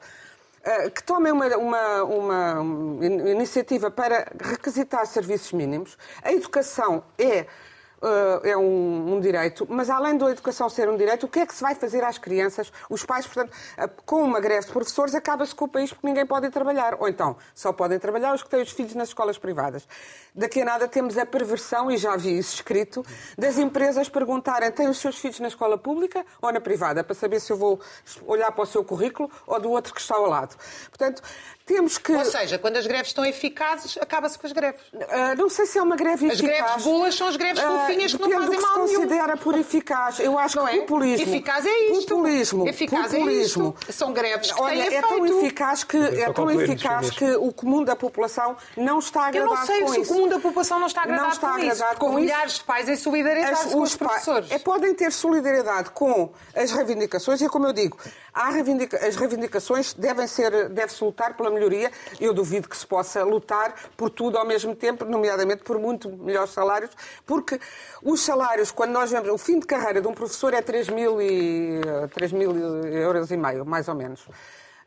[0.64, 5.98] eh, que tomem uma, uma, uma in- iniciativa para requisitar serviços mínimos.
[6.22, 7.46] A educação é,
[8.04, 11.46] eh, é um, um direito, mas além da educação ser um direito, o que é
[11.46, 12.72] que se vai fazer às crianças?
[12.90, 16.26] Os pais, portanto, eh, com uma greve de professores, acaba-se com o país porque ninguém
[16.26, 16.98] pode trabalhar.
[17.00, 19.88] Ou então, só podem trabalhar os que têm os filhos nas escolas privadas.
[20.36, 23.06] Daqui a nada temos a perversão, e já vi isso escrito,
[23.38, 27.40] das empresas perguntarem têm os seus filhos na escola pública ou na privada, para saber
[27.40, 27.80] se eu vou
[28.28, 30.58] olhar para o seu currículo ou do outro que está ao lado.
[30.90, 31.22] Portanto,
[31.66, 32.12] temos que.
[32.14, 34.82] Ou seja, quando as greves estão eficazes, acaba-se com as greves.
[35.10, 36.60] Ah, não sei se é uma greve As eficaz.
[36.66, 39.02] greves boas são as greves Ah, fofinhas que não fazem do que mal se nenhum.
[39.04, 40.20] considera por eficaz.
[40.20, 40.82] Eu acho Não que é?
[40.82, 41.28] populismo.
[41.30, 42.08] Eficaz é isto.
[42.10, 42.68] Populismo.
[42.68, 43.76] Eficaz populismo.
[43.80, 43.94] é isto.
[43.94, 47.84] São greves que Olha, têm é tão eficaz que é tão eficaz que o comum
[47.84, 50.14] da população não está Eu agradado não sei com se o isso.
[50.14, 51.72] comum da população não está agradado Não está com isso.
[51.72, 52.20] agradado com isso.
[52.20, 54.52] milhares de pais em solidariedade As- com os professores.
[54.52, 57.98] é, podem ter solidariedade com as reivindicações e, como eu digo,
[58.34, 61.92] há reivindica- as reivindicações devem ser, deve-se lutar pela melhoria.
[62.20, 66.52] Eu duvido que se possa lutar por tudo ao mesmo tempo, nomeadamente por muito melhores
[66.52, 66.92] salários,
[67.26, 67.60] porque
[68.02, 71.22] os salários, quando nós vemos o fim de carreira de um professor é 3 mil,
[71.22, 71.82] e,
[72.14, 74.28] 3 mil euros e meio, mais ou menos.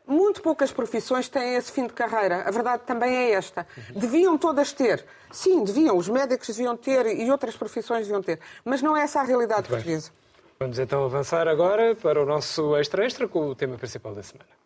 [0.07, 2.43] Muito poucas profissões têm esse fim de carreira.
[2.47, 3.67] A verdade também é esta.
[3.93, 5.03] Deviam todas ter.
[5.29, 5.97] Sim, deviam.
[5.97, 8.39] Os médicos deviam ter e outras profissões deviam ter.
[8.63, 10.09] Mas não é essa a realidade portuguesa.
[10.59, 14.56] Vamos então avançar agora para o nosso extra-extra com o tema principal da semana.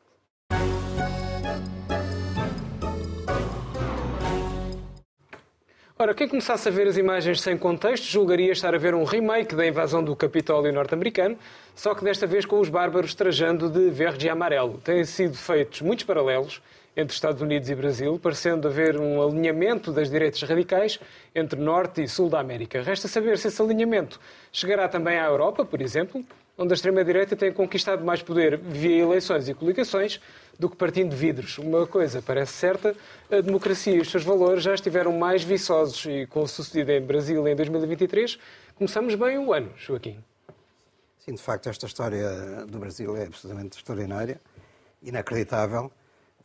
[6.01, 9.53] Ora, quem começasse a ver as imagens sem contexto julgaria estar a ver um remake
[9.53, 11.37] da invasão do Capitólio norte-americano,
[11.75, 14.79] só que desta vez com os bárbaros trajando de verde e amarelo.
[14.83, 16.59] Têm sido feitos muitos paralelos
[16.97, 20.99] entre Estados Unidos e Brasil, parecendo haver um alinhamento das direitas radicais
[21.35, 22.81] entre Norte e Sul da América.
[22.81, 24.19] Resta saber se esse alinhamento
[24.51, 26.25] chegará também à Europa, por exemplo,
[26.57, 30.19] onde a extrema-direita tem conquistado mais poder via eleições e coligações
[30.61, 31.57] do que partindo de vidros.
[31.57, 32.95] Uma coisa parece certa,
[33.31, 37.01] a democracia e os seus valores já estiveram mais viçosos e com o sucedido em
[37.01, 38.37] Brasil em 2023,
[38.75, 40.23] começamos bem o ano, Joaquim.
[41.17, 44.39] Sim, de facto, esta história do Brasil é absolutamente extraordinária,
[45.01, 45.91] inacreditável.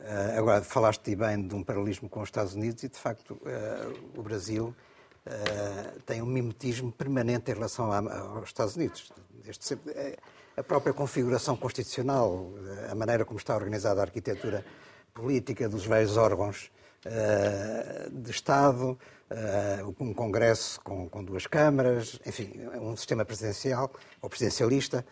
[0.00, 3.86] Eh, agora, falaste bem de um paralelismo com os Estados Unidos e, de facto, eh,
[4.16, 4.74] o Brasil
[5.26, 9.12] eh, tem um mimetismo permanente em relação a- aos Estados Unidos.
[9.60, 10.16] Sempre, eh,
[10.56, 12.50] a própria configuração constitucional,
[12.86, 14.64] eh, a maneira como está organizada a arquitetura
[15.12, 16.70] política dos vários órgãos
[17.04, 18.98] eh, de Estado,
[19.30, 25.04] eh, um Congresso com, com duas câmaras, enfim, um sistema presidencial ou presidencialista,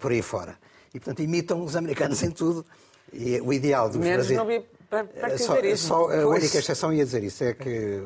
[0.00, 0.58] por aí fora.
[0.92, 2.66] E, portanto, imitam os americanos em tudo.
[3.12, 7.44] E o ideal dos Menos brasile- bi- Só, só a única exceção ia dizer isso
[7.44, 8.02] é que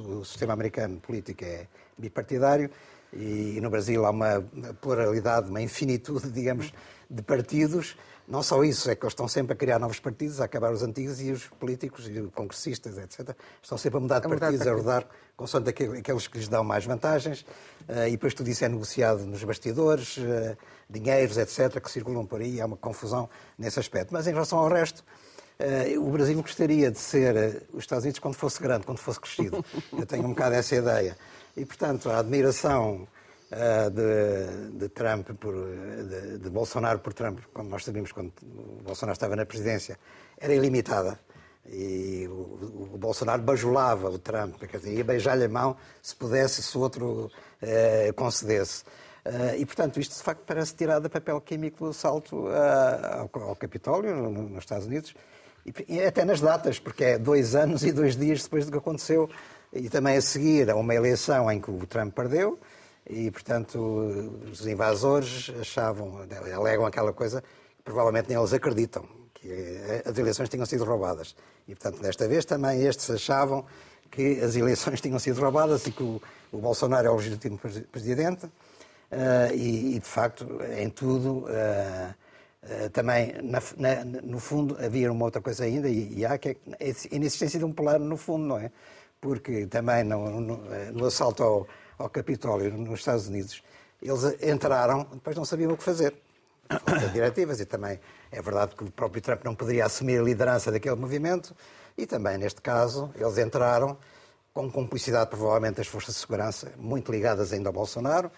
[0.00, 2.70] o sistema americano político é bipartidário
[3.12, 4.42] e no Brasil há uma
[4.80, 6.72] pluralidade, uma infinitude, digamos,
[7.08, 7.96] de partidos.
[8.28, 10.82] Não só isso, é que eles estão sempre a criar novos partidos, a acabar os
[10.82, 14.60] antigos e os políticos e os congressistas, etc., estão sempre a mudar de a partidos,
[14.60, 14.88] mudar de partido.
[14.90, 17.44] a rodar, consoante aqueles que lhes dão mais vantagens.
[17.88, 20.56] Eh, e depois tudo isso é negociado nos bastidores, eh,
[20.88, 22.60] dinheiros, etc., que circulam por aí.
[22.60, 24.12] Há uma confusão nesse aspecto.
[24.14, 25.04] Mas em relação ao resto,
[25.98, 29.64] o Brasil gostaria de ser os Estados Unidos quando fosse grande, quando fosse crescido.
[29.92, 31.16] Eu tenho um bocado essa ideia.
[31.56, 33.06] E, portanto, a admiração
[33.52, 38.82] uh, de, de, Trump, por, de, de, Bolsonaro por Trump, como nós sabemos quando o
[38.82, 39.98] Bolsonaro estava na presidência,
[40.38, 41.18] era ilimitada.
[41.66, 46.62] E o, o Bolsonaro bajulava o Trump, quer dizer, ia beijar-lhe a mão se pudesse,
[46.62, 47.30] se o outro
[47.62, 48.82] uh, concedesse.
[49.24, 53.56] Uh, e, portanto, isto de facto parece tirado de papel químico do salto ao, ao
[53.56, 55.14] Capitólio, no, nos Estados Unidos,
[55.66, 58.78] e, e até nas datas, porque é dois anos e dois dias depois do que
[58.78, 59.28] aconteceu
[59.72, 62.58] e também a seguir a uma eleição em que o Trump perdeu
[63.08, 63.78] e, portanto,
[64.50, 66.20] os invasores achavam,
[66.54, 69.50] alegam aquela coisa que provavelmente nem eles acreditam, que
[70.04, 71.34] as eleições tinham sido roubadas.
[71.66, 73.64] E, portanto, desta vez também estes achavam
[74.10, 76.20] que as eleições tinham sido roubadas e que o,
[76.52, 77.58] o Bolsonaro é o legítimo
[77.90, 78.46] presidente.
[78.46, 80.46] Uh, e, e, de facto,
[80.78, 82.14] em tudo, uh,
[82.92, 86.56] também, na, na, no fundo, havia uma outra coisa ainda, e, e há que é
[86.80, 88.70] a inexistência de um plano no fundo, não é?
[89.22, 90.56] porque também no, no,
[90.92, 93.62] no assalto ao, ao, Capitólio nos Estados Unidos,
[94.02, 96.12] eles entraram, depois não sabiam o que fazer.
[96.68, 98.00] Falta diretivas e também
[98.32, 101.54] é verdade que o próprio Trump não poderia assumir a liderança daquele movimento
[101.96, 103.96] e também, neste caso, eles entraram
[104.52, 108.30] com cumplicidade, provavelmente, das forças de segurança, muito ligadas ainda ao Bolsonaro.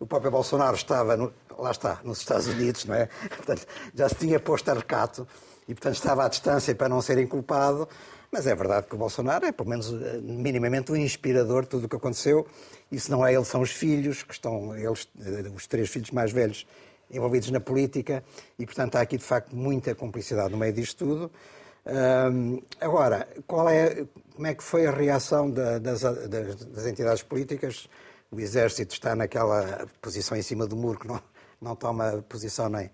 [0.00, 3.08] O próprio Bolsonaro estava, no, lá está, nos Estados Unidos, não é?
[3.36, 5.26] Portanto, já se tinha posto a recato
[5.66, 7.88] e, portanto, estava à distância para não ser inculpado.
[8.30, 11.86] Mas é verdade que o Bolsonaro é, pelo menos, eh, minimamente o inspirador de tudo
[11.86, 12.46] o que aconteceu.
[12.92, 16.10] E se não é ele, são os filhos, que estão, eles, eh, os três filhos
[16.10, 16.66] mais velhos,
[17.10, 18.22] envolvidos na política.
[18.58, 21.30] E, portanto, há aqui, de facto, muita cumplicidade no meio disto tudo.
[22.80, 27.88] agora, qual é, como é que foi a reação da, das, das, das, entidades políticas?
[28.30, 31.22] O Exército está naquela posição em cima do muro que não,
[31.60, 32.90] não toma posição nem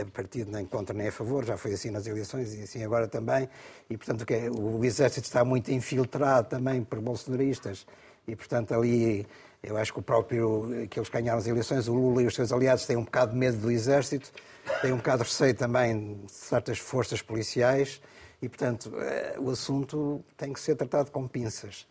[0.00, 3.06] a partido nem contra nem a favor, já foi assim nas eleições e assim agora
[3.06, 3.48] também,
[3.88, 7.86] e portanto o, é, o exército está muito infiltrado também por bolsonaristas,
[8.26, 9.24] e portanto ali
[9.62, 12.52] eu acho que o próprio, que eles ganharam as eleições, o Lula e os seus
[12.52, 14.32] aliados têm um bocado de medo do exército,
[14.82, 18.00] têm um bocado de receio também de certas forças policiais,
[18.42, 21.86] e portanto eh, o assunto tem que ser tratado com pinças.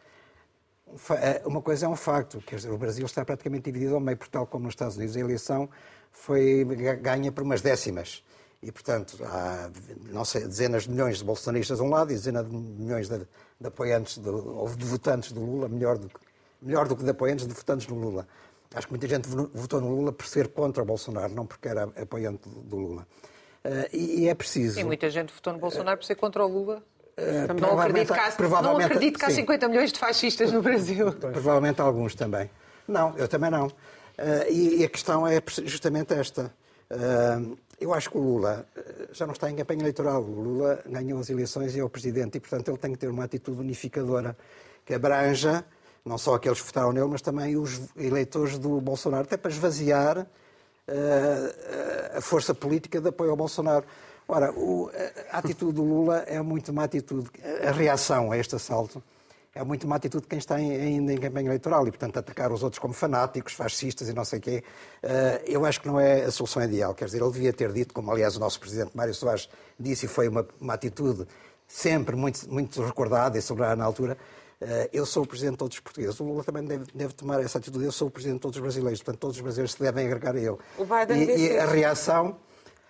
[0.87, 4.17] Eh, uma coisa é um facto, quer dizer, o Brasil está praticamente dividido ao meio,
[4.17, 5.69] por tal como nos Estados Unidos, a eleição
[6.11, 6.63] foi
[7.01, 8.23] ganha por umas décimas.
[8.61, 9.69] E, portanto, há
[10.11, 13.19] não sei, dezenas de milhões de bolsonaristas de um lado e dezenas de milhões de,
[13.19, 16.09] de apoiantes, de, ou de votantes do Lula, melhor do,
[16.61, 18.27] melhor do que de apoiantes, de votantes do Lula.
[18.73, 21.83] Acho que muita gente votou no Lula por ser contra o Bolsonaro, não porque era
[21.83, 23.07] apoiante do Lula.
[23.63, 24.79] Uh, e, e, é preciso.
[24.79, 26.83] E muita gente votou no Bolsonaro por ser contra o Lula.
[27.17, 31.13] Uh, não, acredito que há, não acredito que há 50 milhões de fascistas no Brasil.
[31.13, 32.49] Provavelmente alguns também.
[32.87, 33.67] Não, eu também não.
[33.67, 36.53] Uh, e, a questão é justamente esta.
[36.91, 40.21] Uh, eu acho que o Lula eh, já não está em campanha eleitoral.
[40.21, 43.09] O Lula ganhou as eleições e é o presidente, e portanto ele tem que ter
[43.09, 44.35] uma atitude unificadora
[44.85, 45.65] que abranja
[46.05, 50.19] não só aqueles que votaram nele, mas também os eleitores do Bolsonaro, até para esvaziar
[50.19, 53.83] uh, a força política de apoio ao Bolsonaro.
[54.27, 54.89] Ora, o,
[55.31, 57.29] a atitude do Lula é muito uma atitude,
[57.67, 59.03] a reação a este assalto
[59.55, 62.61] é muito uma atitude de quem está ainda em campanha eleitoral e, portanto, atacar os
[62.61, 64.63] outros como fanáticos, fascistas e não sei o quê,
[65.01, 66.93] eh, eu acho que não é a solução ideal.
[66.93, 69.47] Quer dizer, ele devia ter dito, como aliás o nosso Presidente Mário Soares
[69.79, 71.25] disse, e foi uma, uma atitude
[71.65, 74.17] sempre muito, muito recordada e sobrada na altura,
[74.59, 76.19] eh, eu sou o Presidente de todos os portugueses.
[76.19, 77.85] O Lula também deve, deve, tomar essa atitude.
[77.85, 79.01] Eu sou o Presidente de todos os brasileiros.
[79.01, 80.57] Portanto, todos os brasileiros se devem agregar a ele.
[81.15, 82.35] E, e a reação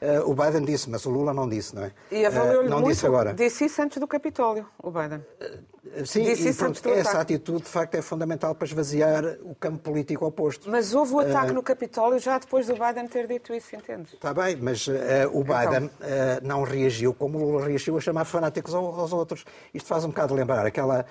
[0.01, 1.91] Uh, o Biden disse, mas o Lula não disse, não é?
[2.11, 3.33] E avaliou-lhe uh, não muito, disse agora.
[3.33, 5.19] Disse isso antes do Capitólio, o Biden.
[5.19, 7.35] Uh, sim, disse isso antes do essa ataque.
[7.35, 10.69] atitude, de facto, é fundamental para esvaziar o campo político oposto.
[10.69, 14.09] Mas houve o ataque no Capitólio já depois do Biden ter dito isso, entende?
[14.13, 15.43] Está bem, mas o então.
[15.43, 16.41] Biden então...
[16.43, 19.45] não reagiu como o Lula reagiu a chamar fanáticos aos outros.
[19.73, 21.05] Isto faz um bocado lembrar aquela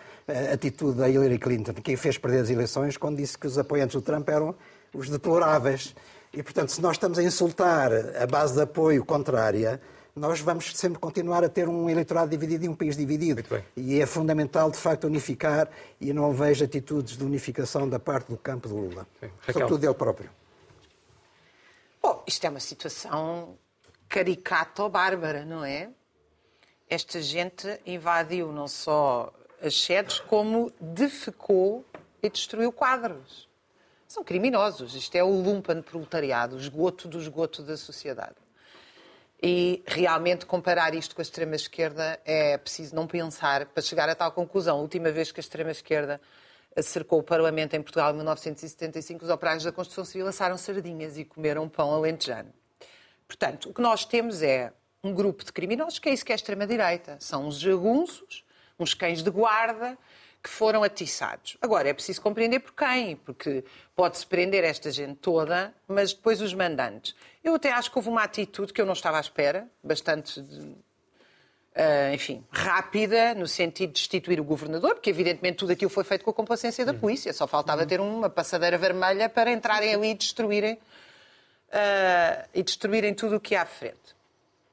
[0.53, 4.03] atitude da Hillary Clinton, que fez perder as eleições quando disse que os apoiantes do
[4.03, 4.55] Trump eram
[4.95, 5.95] os deploráveis.
[6.37, 9.81] E, portanto, se nós estamos a insultar a base de apoio contrária,
[10.15, 13.43] nós vamos sempre continuar a ter um eleitorado dividido e um país dividido.
[13.77, 15.69] E é fundamental, de facto, unificar
[16.01, 19.07] e não vejo atitudes de unificação da parte do campo do Lula.
[19.21, 19.31] Sim.
[19.47, 20.31] Sobretudo dele próprio.
[22.03, 23.57] Bom, isto é uma situação
[24.09, 25.89] caricata ou bárbara, não é?
[26.89, 31.85] esta gente invadiu não só as sedes, como defecou
[32.23, 33.49] e destruiu quadros.
[34.15, 34.95] São criminosos.
[34.95, 38.37] Isto é o lumpen proletariado, o esgoto do esgoto da sociedade.
[39.43, 44.31] E realmente comparar isto com a extrema-esquerda é preciso não pensar para chegar a tal
[44.31, 44.79] conclusão.
[44.79, 46.21] A última vez que a extrema-esquerda
[46.81, 51.25] cercou o Parlamento em Portugal em 1975, os operários da Construção Civil assaram sardinhas e
[51.25, 52.55] comeram pão alentejano.
[53.27, 54.73] Portanto, o que nós temos é
[55.03, 57.17] um grupo de criminosos, que é isso que é a extrema-direita.
[57.19, 58.45] São uns jagunços,
[58.79, 59.99] uns cães de guarda,
[60.45, 61.57] que foram atiçados.
[61.63, 63.65] Agora, é preciso compreender por quem, porque
[63.97, 67.17] pode-se prender esta gente toda, mas depois os mandantes.
[67.43, 70.77] Eu até acho que houve uma atitude que eu não estava à espera, bastante, uh,
[72.13, 76.31] enfim, rápida, no sentido de destituir o governador, porque evidentemente tudo aquilo foi feito com
[76.31, 80.75] a complacência da polícia, só faltava ter uma passadeira vermelha para entrarem ali e destruírem,
[80.75, 84.15] uh, e destruírem tudo o que há à frente.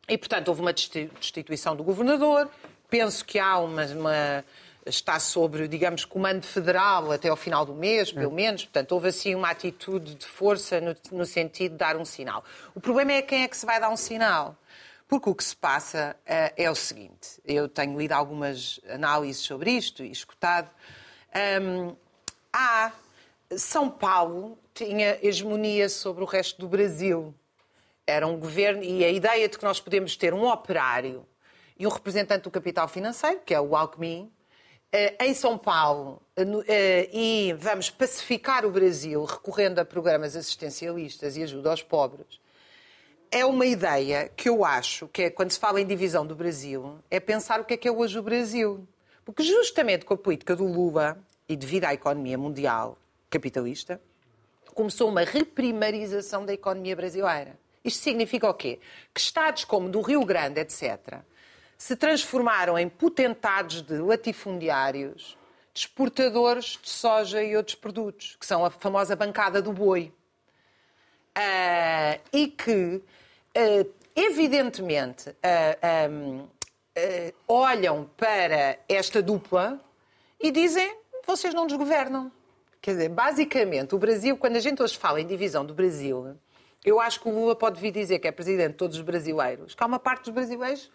[0.10, 2.52] E, portanto, houve uma destituição do governador,
[2.90, 4.44] penso que há uma, uma
[4.86, 8.64] está sobre, digamos, comando federal até ao final do mês, pelo menos.
[8.64, 12.44] Portanto, houve assim uma atitude de força no, no, sentido de dar um sinal.
[12.74, 14.56] O problema é quem é que se vai dar um sinal.
[15.08, 19.72] Porque o que se passa uh, é o seguinte: eu tenho lido algumas análises sobre
[19.72, 20.70] isto e escutado.
[21.62, 21.96] Um,
[22.52, 22.92] há.
[23.58, 27.36] São Paulo tinha hegemonia sobre o resto do Brasil.
[28.08, 28.82] Era um governo.
[28.82, 31.26] E a ideia de que nós podemos ter um operário
[31.78, 34.32] e um representante do capital financeiro, que é o Alckmin,
[35.20, 41.44] em São Paulo eh, eh, e vamos pacificar o Brasil recorrendo a programas assistencialistas e
[41.44, 42.42] ajuda aos pobres,
[43.32, 47.00] é uma ideia que eu acho que é, quando se fala em divisão do Brasil,
[47.10, 48.86] é pensar o que é que é hoje o Brasil.
[49.24, 52.98] Porque justamente com a política do Lula e devido à economia mundial
[53.30, 54.02] capitalista,
[54.74, 57.58] começou uma reprimarização da economia brasileira.
[57.84, 58.80] Isto significa o quê?
[59.14, 61.22] Que estados como do Rio Grande, etc.,
[61.82, 65.36] se transformaram em potentados de latifundiários,
[65.74, 70.14] de exportadores de soja e outros produtos, que são a famosa bancada do boi.
[71.36, 73.02] Uh, e que,
[73.58, 76.48] uh, evidentemente, uh,
[77.48, 79.84] olham para esta dupla
[80.40, 82.32] e dizem: vocês não nos governam.
[82.80, 86.38] Quer dizer, basicamente, o Brasil, quando a gente hoje fala em divisão do Brasil,
[86.86, 89.74] eu acho que o Lula pode vir dizer que é presidente de todos os brasileiros,
[89.74, 90.92] que há uma parte dos brasileiros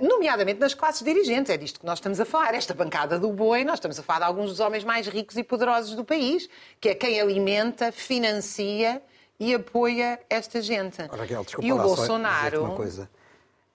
[0.00, 1.50] nomeadamente nas classes dirigentes.
[1.50, 2.54] É disto que nós estamos a falar.
[2.54, 5.42] Esta bancada do boi, nós estamos a falar de alguns dos homens mais ricos e
[5.42, 6.48] poderosos do país,
[6.80, 9.02] que é quem alimenta, financia
[9.38, 11.02] e apoia esta gente.
[11.02, 12.64] Raquel, desculpa e o lá, Bolsonaro.
[12.64, 13.10] Uma coisa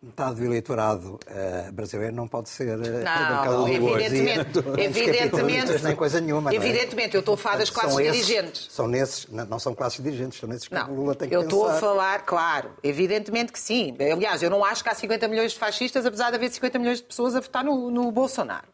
[0.02, 6.54] metade do eleitorado uh, brasileiro não pode ser uh, não, evidentemente, evidentemente, nem coisa nenhuma.
[6.54, 7.18] Evidentemente, é?
[7.18, 8.62] eu estou a falar das classes são dirigentes.
[8.62, 11.36] Esses, são nesses, não são classes dirigentes, são nesses que não, o Lula tem que
[11.36, 11.56] eu pensar.
[11.56, 13.96] estou a falar, claro, evidentemente que sim.
[14.00, 16.98] Aliás, eu não acho que há 50 milhões de fascistas, apesar de haver 50 milhões
[16.98, 18.68] de pessoas a votar no, no Bolsonaro.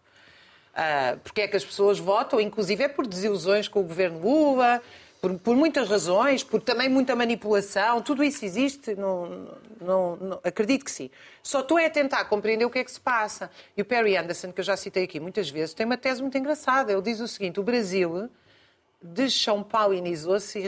[0.73, 4.81] Uh, porque é que as pessoas votam, inclusive é por desilusões com o governo Lula,
[5.21, 9.47] por, por, muitas razões, por também muita manipulação, tudo isso existe, não,
[9.81, 11.09] não, não, acredito que sim.
[11.41, 13.49] Só estou a tentar compreender o que é que se passa.
[13.75, 16.37] E o Perry Anderson, que eu já citei aqui muitas vezes, tem uma tese muito
[16.37, 16.91] engraçada.
[16.91, 18.29] Ele diz o seguinte: o Brasil
[19.01, 19.93] de São Paulo
[20.39, 20.67] se e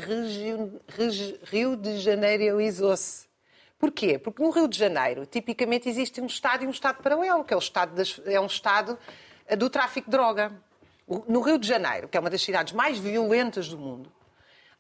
[1.44, 2.58] Rio de Janeiro
[2.98, 3.28] se
[3.80, 4.20] Porquê?
[4.20, 7.56] Porque no Rio de Janeiro, tipicamente, existe um Estado e um Estado paralelo, que é,
[7.56, 9.00] o estado das, é um Estado
[9.48, 10.52] eh, do tráfico de droga.
[11.28, 14.12] No Rio de Janeiro, que é uma das cidades mais violentas do mundo,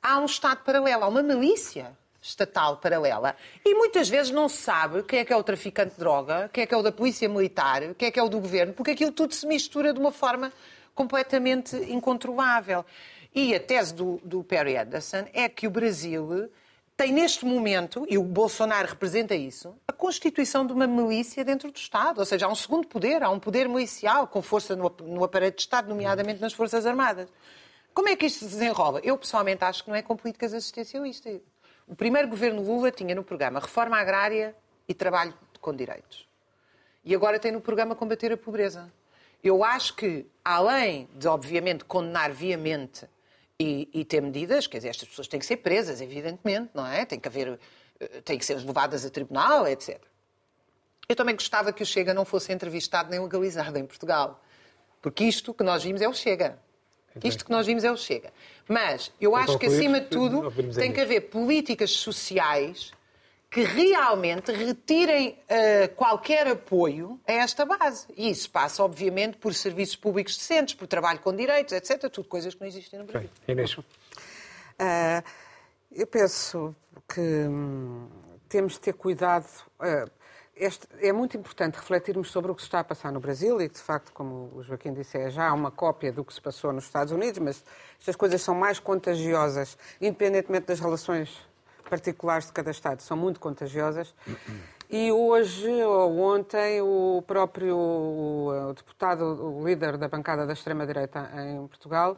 [0.01, 3.35] há um Estado paralelo, há uma milícia estatal paralela.
[3.65, 6.63] E muitas vezes não se sabe quem é que é o traficante de droga, quem
[6.63, 8.91] é que é o da polícia militar, quem é que é o do governo, porque
[8.91, 10.51] aquilo tudo se mistura de uma forma
[10.93, 12.85] completamente incontrolável.
[13.33, 16.49] E a tese do, do Perry Anderson é que o Brasil
[16.97, 21.77] tem neste momento, e o Bolsonaro representa isso, a constituição de uma milícia dentro do
[21.77, 22.19] Estado.
[22.19, 25.55] Ou seja, há um segundo poder, há um poder milicial com força no, no aparelho
[25.55, 27.29] de Estado, nomeadamente nas Forças Armadas.
[27.99, 29.01] Como é que isto se desenrola?
[29.03, 31.41] Eu, pessoalmente, acho que não é com políticas assistencialistas.
[31.85, 34.55] O primeiro governo Lula tinha no programa reforma agrária
[34.87, 36.25] e trabalho com direitos.
[37.03, 38.89] E agora tem no programa combater a pobreza.
[39.43, 43.05] Eu acho que, além de, obviamente, condenar viamente
[43.59, 47.03] e, e, ter medidas, quer dizer, estas pessoas têm que ser presas, evidentemente, não é?
[47.03, 47.59] Tem que haver,
[47.99, 50.01] eh, têm que ser levadas a tribunal, etc.
[51.09, 54.41] Eu também gostava que o Chega não fosse entrevistado nem legalizado em Portugal.
[55.01, 56.57] Porque isto que nós vimos é o Chega.
[57.23, 58.31] Isto que nós vimos é o Chega.
[58.67, 62.91] Mas eu acho que, acima de tudo, tem que haver políticas sociais
[63.49, 68.05] que realmente retirem uh, qualquer apoio a esta base.
[68.15, 72.09] E isso passa, obviamente, por serviços públicos decentes, por trabalho com direitos, etc.
[72.11, 73.29] Tudo coisas que não existem no Brasil.
[73.47, 73.75] Inês.
[73.75, 73.83] Uh,
[75.91, 76.75] eu penso
[77.11, 78.07] que hum,
[78.47, 79.47] temos de ter cuidado.
[79.79, 80.09] Uh,
[80.59, 83.69] este, é muito importante refletirmos sobre o que se está a passar no Brasil e
[83.69, 86.83] de facto, como o Joaquim disse, é já uma cópia do que se passou nos
[86.83, 87.63] Estados Unidos, mas
[87.97, 91.37] estas coisas são mais contagiosas, independentemente das relações
[91.89, 94.13] particulares de cada Estado, são muito contagiosas.
[94.89, 101.67] E hoje, ou ontem, o próprio o deputado, o líder da bancada da extrema-direita em
[101.67, 102.17] Portugal,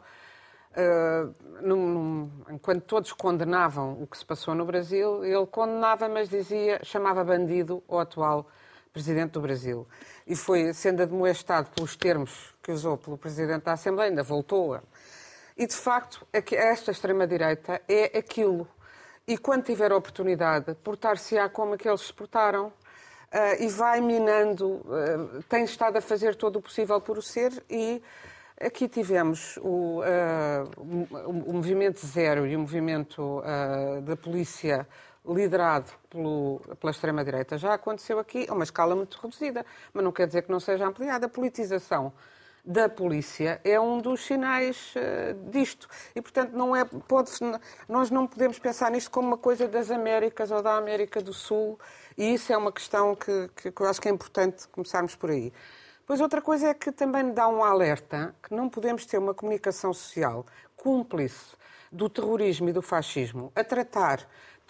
[0.76, 6.28] uh, num, num, enquanto todos condenavam o que se passou no Brasil, ele condenava, mas
[6.28, 8.46] dizia, chamava bandido o atual
[8.92, 9.86] presidente do Brasil.
[10.26, 14.82] E foi sendo admoestado pelos termos que usou pelo presidente da Assembleia, ainda voltou a.
[15.56, 18.66] E, de facto, esta extrema-direita é aquilo.
[19.26, 22.72] E quando tiver oportunidade, portar-se-á como aqueles se portaram.
[23.32, 27.64] Uh, e vai minando, uh, tem estado a fazer todo o possível por o ser
[27.70, 28.02] e
[28.64, 34.86] Aqui tivemos o, uh, o movimento zero e o movimento uh, da polícia
[35.26, 37.58] liderado pelo, pela extrema-direita.
[37.58, 40.86] Já aconteceu aqui a uma escala muito reduzida, mas não quer dizer que não seja
[40.86, 41.26] ampliada.
[41.26, 42.12] A politização
[42.64, 45.88] da polícia é um dos sinais uh, disto.
[46.14, 47.32] E, portanto, não é, pode,
[47.88, 51.80] nós não podemos pensar nisto como uma coisa das Américas ou da América do Sul,
[52.16, 55.30] e isso é uma questão que, que, que eu acho que é importante começarmos por
[55.30, 55.52] aí.
[56.12, 59.94] Pois outra coisa é que também dá um alerta que não podemos ter uma comunicação
[59.94, 60.44] social
[60.76, 61.56] cúmplice
[61.90, 64.20] do terrorismo e do fascismo a tratar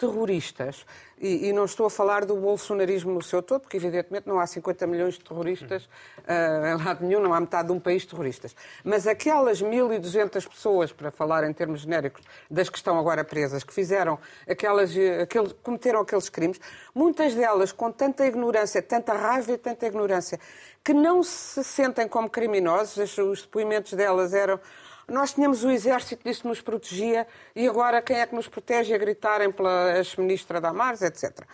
[0.03, 0.85] terroristas,
[1.17, 4.45] e, e, não estou a falar do bolsonarismo no seu todo, porque evidentemente não há
[4.45, 8.53] 50 milhões de terroristas uh, em lado nenhum, não há metade de um país terroristas.
[8.83, 13.73] Mas aquelas 1.200 pessoas, para falar em termos genéricos, das que estão agora presas, que
[13.73, 14.91] fizeram aquelas,
[15.21, 16.59] aqueles, cometeram aqueles crimes,
[16.93, 20.37] muitas delas com tanta ignorância, tanta raiva e tanta ignorância,
[20.83, 24.59] que não se sentem como criminosos, os depoimentos delas eram
[25.07, 28.97] nós tínhamos o exército, isso nos protegia, e agora quem é que nos protege a
[28.97, 31.45] gritarem pela ex-ministra Damares, etc.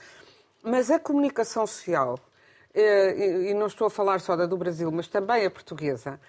[0.64, 2.20] Mas a comunicação social,
[2.74, 6.20] eh, e não estou a falar só da do Brasil, mas também a portuguesa,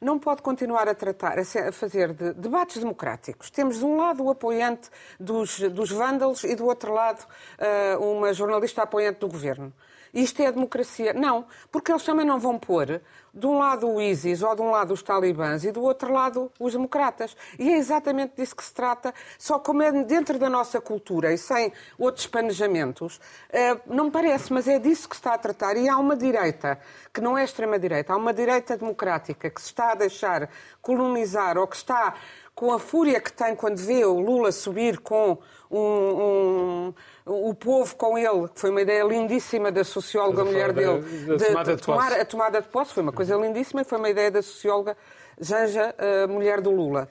[0.00, 3.50] não pode continuar a tratar, a fazer de debates democráticos.
[3.50, 7.26] Temos de um lado o apoiante dos, dos vândalos e do outro lado
[7.58, 9.72] eh, uma jornalista apoiante do governo
[10.12, 11.12] isto é a democracia.
[11.12, 13.00] Não, porque eles também não vão pôr
[13.32, 16.50] de um lado o ISIS ou de um lado os talibãs e do outro lado
[16.58, 17.36] os democratas.
[17.58, 21.38] E é exatamente disso que se trata, só como é dentro da nossa cultura e
[21.38, 23.20] sem outros panejamentos,
[23.50, 25.76] eh, não me parece, mas é disso que se está a tratar.
[25.76, 26.78] E há uma direita,
[27.12, 30.48] que não é extrema-direita, há uma direita democrática que se está a deixar
[30.82, 32.14] colonizar ou que está
[32.54, 35.38] com a fúria que tem quando vê o Lula subir com
[35.70, 36.92] um,
[37.26, 41.36] um, o povo com ele, que foi uma ideia lindíssima da socióloga mulher dele, da,
[41.36, 44.08] da tomada de, tomar a tomada de posse, foi uma coisa lindíssima e foi uma
[44.08, 44.96] ideia da socióloga
[45.38, 45.94] Janja,
[46.28, 47.08] mulher do Lula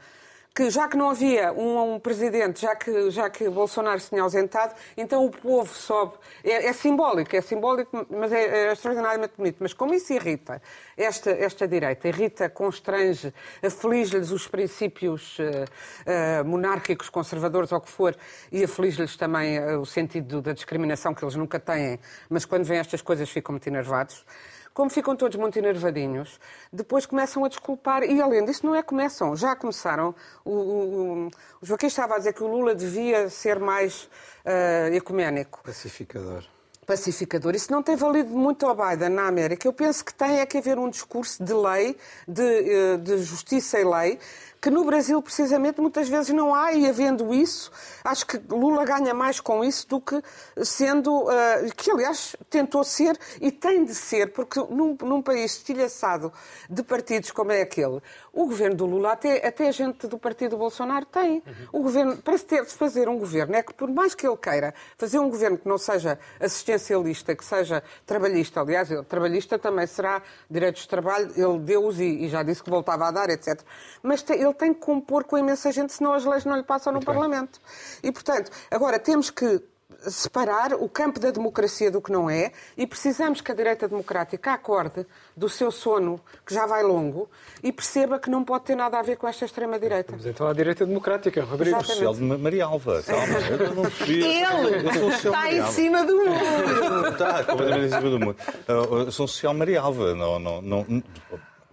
[0.60, 4.22] que já que não havia um, um, presidente, já que, já que Bolsonaro se tinha
[4.22, 6.16] ausentado, então o povo sobe.
[6.44, 9.56] É, é simbólico, é simbólico, mas é, é, extraordinariamente bonito.
[9.62, 10.62] Mas como isso irrita
[10.98, 13.34] esta, esta direita, irrita, constrange,
[13.64, 18.14] aflige-lhes os princípios uh, uh, monárquicos, conservadores, ou o que for,
[18.52, 22.80] e aflige-lhes também uh, o sentido da discriminação que eles nunca têm, mas quando vêm
[22.80, 24.26] estas coisas ficam muito enervados
[24.74, 26.40] como ficam todos muito enervadinhos,
[26.72, 30.16] depois começam a desculpar, e além disso não é começam, já começaram.
[30.46, 31.28] O, o,
[31.62, 34.04] o Joaquim estava a dizer que o Lula devia ser mais
[34.46, 35.62] uh, ecuménico.
[35.64, 36.44] Pacificador
[36.90, 37.54] pacificador.
[37.54, 39.68] Isso não tem valido muito ao Biden na América.
[39.68, 41.96] Eu penso que tem é que haver um discurso de lei,
[42.28, 44.18] de, eh, de justiça e lei,
[44.62, 47.72] que no Brasil, precisamente, muitas vezes não há, e havendo isso,
[48.04, 50.22] acho que Lula ganha mais com isso do que
[50.64, 51.30] sendo, uh,
[51.76, 56.32] que aliás tentou ser e tem de ser, porque num, num país estilhaçado
[56.70, 58.02] de partidos como é aquele,
[58.34, 61.36] o governo do Lula, até, até a gente do partido Bolsonaro tem.
[61.46, 61.80] Uhum.
[61.80, 64.38] O governo, para se ter de fazer um governo, é que por mais que ele
[64.38, 69.88] queira fazer um governo que não seja assistencialista, que seja trabalhista, aliás, ele, trabalhista também
[69.88, 73.62] será direitos de trabalho, ele deu-os e, e, já disse que voltava a dar, etc.
[74.02, 76.64] Mas tem, ele tem que compor com a imensa gente, senão as leis não lhe
[76.64, 77.22] passam Muito no bem.
[77.22, 77.60] Parlamento.
[78.04, 79.62] E, portanto, agora temos que
[80.08, 84.54] separar o campo da democracia do que não é e precisamos que a direita democrática
[84.54, 87.30] acorde do seu sono, que já vai longo,
[87.62, 90.14] e perceba que não pode ter nada a ver com esta extrema-direita.
[90.16, 91.84] Mas então a direita democrática, Rodrigo.
[91.84, 93.40] Social de Maria Alva, calma.
[93.50, 97.10] Eu não Ele está em cima do muro.
[97.10, 98.38] Está completamente em cima do muro.
[98.68, 100.14] Eu sou social Maria Alva.
[100.14, 101.04] Não, não, não,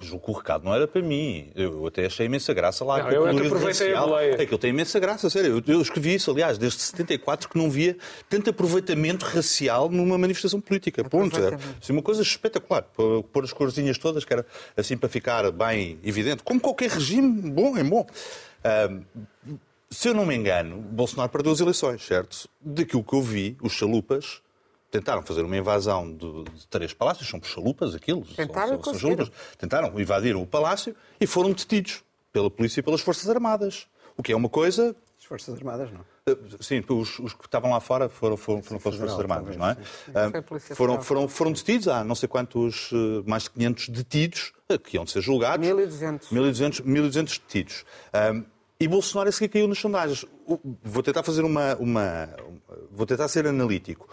[0.01, 1.51] julgo que o recado não era para mim.
[1.55, 3.03] Eu até achei imensa graça lá.
[3.03, 4.34] Não, eu é aproveitei a boleia.
[4.34, 5.62] É que ele tem imensa graça, sério.
[5.66, 7.97] Eu, eu, escrevi isso, aliás, desde 74 que não via
[8.28, 11.03] tanto aproveitamento racial numa manifestação política.
[11.05, 11.38] Ponto.
[11.38, 12.82] É assim, uma coisa espetacular.
[12.82, 14.44] Pôr as corzinhas todas, que era
[14.76, 16.42] assim para ficar bem evidente.
[16.42, 18.07] Como qualquer regime, bom é bom.
[18.64, 19.57] Uh,
[19.90, 22.49] se eu não me engano, Bolsonaro perdeu as eleições, certo?
[22.61, 24.42] Daquilo que eu vi, os chalupas
[24.99, 29.30] tentaram fazer uma invasão de, de três palácios, são chalupas aquilo, Tentaram são, são chalupas.
[29.59, 33.86] Tentaram, invadiram o palácio e foram detidos pela polícia e pelas Forças Armadas.
[34.16, 36.01] O que é uma coisa As Forças Armadas, não.
[36.28, 39.66] Uh, Sim, os, os que estavam lá fora foram, foram, foram pelas Forças Armadas, não
[39.68, 39.76] é?
[40.38, 44.53] a Polícia Foram, foram, foram detidos, há não sei quantos, uh, mais de 500 detidos,
[44.82, 45.64] que iam de ser julgados.
[45.66, 46.30] 1200.
[46.30, 47.84] 1200, 1200 detidos.
[48.78, 50.26] E Bolsonaro é esse que caiu nas sondagens.
[50.82, 52.28] Vou tentar fazer uma, uma-
[52.90, 54.07] Vou tentar ser analítico.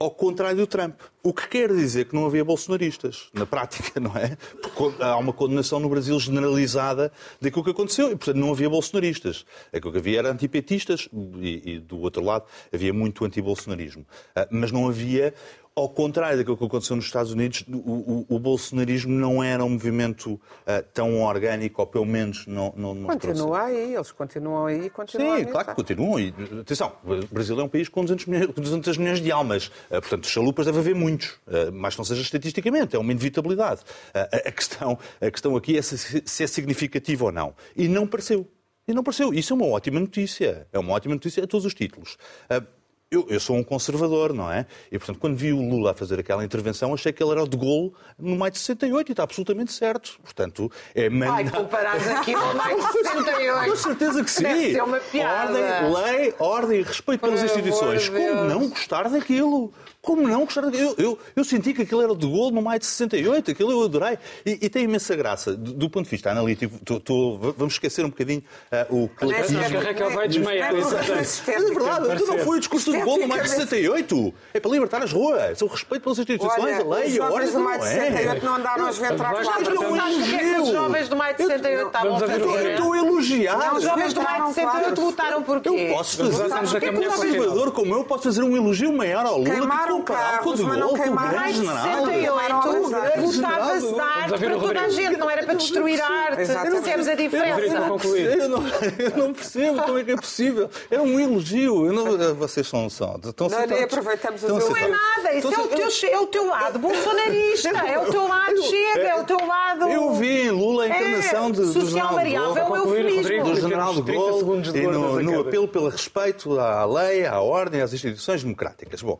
[0.00, 1.00] Ao contrário do Trump.
[1.24, 4.36] O que quer dizer que não havia bolsonaristas, na prática, não é?
[4.62, 9.44] Porque há uma condenação no Brasil generalizada daquilo que aconteceu e, portanto, não havia bolsonaristas.
[9.72, 11.08] Aquilo que havia era antipetistas
[11.40, 14.06] e, e do outro lado, havia muito antibolsonarismo.
[14.36, 15.34] Ah, Mas não havia
[15.78, 19.70] ao contrário daquilo que aconteceu nos Estados Unidos, o, o- o bolsonarismo não era um
[19.70, 24.86] movimento ah, tão orgânico, ou pelo menos não, não demonstrou Continua aí, eles continuam aí
[24.86, 26.20] e continuam Sim, claro que continuam.
[26.20, 29.70] E, atenção, o Brasil é um país com 200 milhões, com 200 milhões de almas.
[29.90, 33.80] Ah, portanto, chalupas deve haver muitos, ah, mas não seja estatisticamente, é uma inevitabilidade.
[34.14, 37.54] Ah, a, questão, a questão aqui é se, se é significativo ou não.
[37.76, 38.46] E não pareceu.
[38.86, 39.34] E não pareceu.
[39.34, 40.66] Isso é uma ótima notícia.
[40.72, 42.16] É uma ótima notícia a todos os títulos.
[42.48, 42.62] Ah,
[43.10, 44.66] eu, eu sou um conservador, não é?
[44.92, 47.48] E, portanto, quando vi o Lula a fazer aquela intervenção, achei que ele era o
[47.48, 50.18] de Gaulle no maio de 68 e está absolutamente certo.
[50.22, 51.50] Portanto, é Ai, mandar...
[51.50, 53.70] comparares aquilo ao mais de 68.
[53.70, 54.42] Com certeza que sim.
[54.42, 55.52] Deve ser uma piada.
[55.58, 58.02] Ordem, lei, ordem e respeito pelas Por amor instituições.
[58.02, 58.48] de Como Deus.
[58.52, 59.72] não gostar daquilo?
[60.00, 60.62] Como não gostar?
[60.72, 63.82] Eu, eu, eu senti que aquilo era de golo no maio de 68, aquilo eu
[63.82, 64.16] adorei.
[64.46, 65.54] E, e tem imensa graça.
[65.54, 69.58] Do, do ponto de vista analítico, tô- tô- vamos esquecer um bocadinho ah, o clientismo.
[69.60, 70.70] Acho que a Raquel vai desmaiar.
[70.74, 73.48] É não, Mas é verdade, aquilo não foi o discurso de golo no maio de
[73.50, 74.34] 68.
[74.54, 75.60] É para libertar as ruas.
[75.60, 77.50] É o respeito pelas instituições, Olha, a lei, os a ordem.
[77.50, 78.10] jovens do maio de não é.
[78.10, 79.66] 68 não andaram a esventar Vais- quadros.
[79.68, 82.70] Sabes o que é que os jovens do maio de 68 estavam a fazer?
[82.70, 83.58] Estou a elogiar.
[83.58, 85.68] Não, Os jovens do maio de 68 votaram por quê?
[85.68, 86.48] Eu posso fazer.
[86.70, 90.62] Porque um conservador como eu posso fazer um elogio maior ao Lula Queimaram carros, de
[90.64, 91.38] mas não queimaram.
[91.38, 92.06] Mais de general.
[92.06, 96.36] 68 Grande votava-se Vamos ouvir para toda a gente, não era para destruir a arte.
[96.46, 97.60] Percebes a diferença?
[97.60, 98.62] Eu não,
[98.98, 100.70] eu não percebo como é que é possível.
[100.90, 101.86] Era um elogio.
[101.86, 103.18] Eu não, vocês são só.
[103.22, 106.46] Estão Não, e aproveitamos estão Não é nada, isso é o, teu, é o teu
[106.46, 109.88] lado bolsonarista, é o teu lado chega, é o teu lado.
[109.88, 112.76] Eu vi em Lula a encarnação É, de, do social general de variável é o
[112.76, 113.44] eufemismo.
[113.44, 117.80] Do general de 30 Gaulle de e no, apelo pelo respeito à lei, à ordem,
[117.80, 119.02] às instituições democráticas.
[119.02, 119.18] Bom,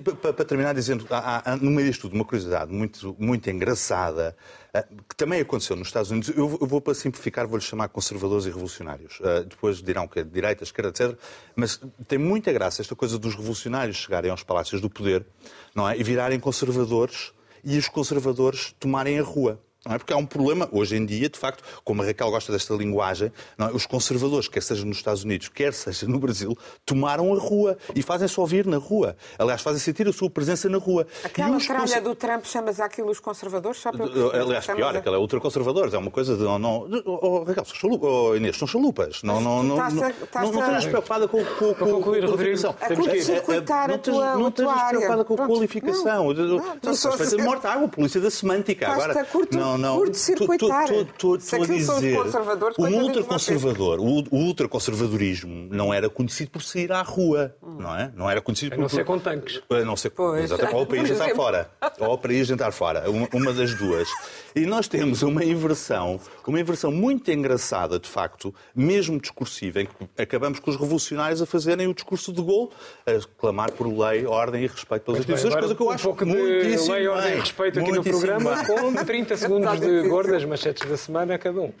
[0.00, 4.36] para, terminar dizendo, há, há, no meio disto tudo, uma curiosidade muito, muito engraçada,
[4.74, 6.30] ah, que também aconteceu nos Estados Unidos.
[6.36, 9.18] Eu, vou- eu vou, para simplificar, vou-lhes chamar conservadores e revolucionários.
[9.22, 11.18] Ah, depois dirão que é de direita, esquerda, etc.
[11.56, 15.26] Mas tem muita graça esta coisa dos revolucionários chegarem aos palácios do poder
[15.74, 15.96] não é?
[15.98, 17.32] e virarem conservadores
[17.64, 19.60] e os conservadores tomarem a rua.
[19.88, 19.98] Não é?
[19.98, 23.32] Porque há um problema, hoje em dia, de facto, como a Raquel gosta desta linguagem,
[23.56, 23.72] não é?
[23.72, 28.02] os conservadores, quer seja nos Estados Unidos, quer seja no Brasil, tomaram a rua e
[28.02, 29.16] fazem-se ouvir na rua.
[29.38, 31.06] Aliás, fazem sentir a sua presença na rua.
[31.24, 33.80] Aquela E os tralha do Trump, chamas aquilo os conservadores?
[33.80, 34.30] Só para Uh.
[34.30, 35.94] Aliás, Chamas pior, a- aquela é ultraconservadores.
[35.94, 36.42] É uma coisa de.
[36.42, 38.10] Não, não, oh, oh, Raquel, são chalupas.
[38.10, 39.22] Oh, Inês, são chalupas.
[39.22, 42.26] Não, não, não, estás não, a- não, estás não estejas preocupada com, com, com, concluir,
[42.26, 44.88] com a curto-circuitar não a tua- não área.
[44.98, 46.32] preocupada com a qualificação.
[46.34, 48.84] Não, não, Estás feita dizer- morta água, polícia da semântica.
[48.86, 49.96] Estás-te Agora, a curto- não, não.
[49.96, 50.90] curto-circuitar.
[50.92, 52.16] Estou Se a aquilo são os dizer.
[52.16, 57.54] conservadores, O coitadinhos de ultraconservador, o o ultraconservadorismo não era conhecido por sair à rua,
[57.62, 58.12] não é?
[58.14, 58.82] Não era conhecido A por.
[58.82, 59.60] não ser com tanques.
[59.70, 60.44] A não ser Pois.
[60.44, 60.76] Exatamente.
[60.76, 61.70] Ou para ir jantar fora.
[62.00, 63.10] Ou para ir jantar fora.
[63.10, 64.08] Uma, uma das duas.
[64.54, 69.92] E nós temos uma inversão, uma inversão muito engraçada, de facto, mesmo discursiva, em que
[70.22, 72.70] acabamos com os revolucionários a fazerem o discurso de Gaulle,
[73.06, 76.24] a clamar por lei, ordem e respeito pelas instituições, coisa que eu um acho pouco
[76.24, 78.64] de muitíssimo lei, ordem e respeito aqui no programa, bem.
[78.66, 81.72] com 30 segundos Está de gordas manchetes da semana a cada um.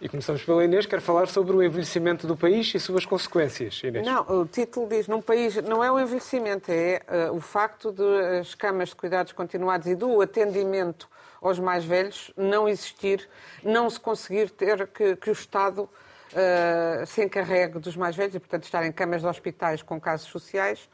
[0.00, 3.82] E começamos pela Inês, quer falar sobre o envelhecimento do país e suas consequências.
[3.84, 4.04] Inês.
[4.04, 8.02] Não, o título diz, num país, não é o envelhecimento, é eh, o facto de
[8.40, 11.08] as camas de cuidados continuados e do atendimento
[11.40, 13.28] aos mais velhos não existir,
[13.62, 15.88] não se conseguir ter que, que o Estado
[16.34, 20.28] eh, se encarregue dos mais velhos e, portanto, estar em camas de hospitais com casos
[20.28, 20.88] sociais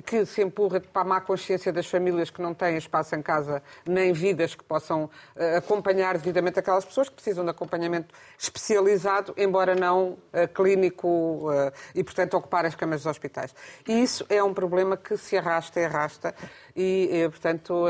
[0.00, 3.62] que se empurra para a má consciência das famílias que não têm espaço em casa
[3.86, 9.74] nem vidas que possam eh, acompanhar devidamente aquelas pessoas que precisam de acompanhamento especializado, embora
[9.74, 13.54] não eh, clínico eh, e, portanto, ocupar as camas dos hospitais.
[13.86, 16.34] E isso é um problema que se arrasta e arrasta
[16.74, 17.84] e, eh, portanto,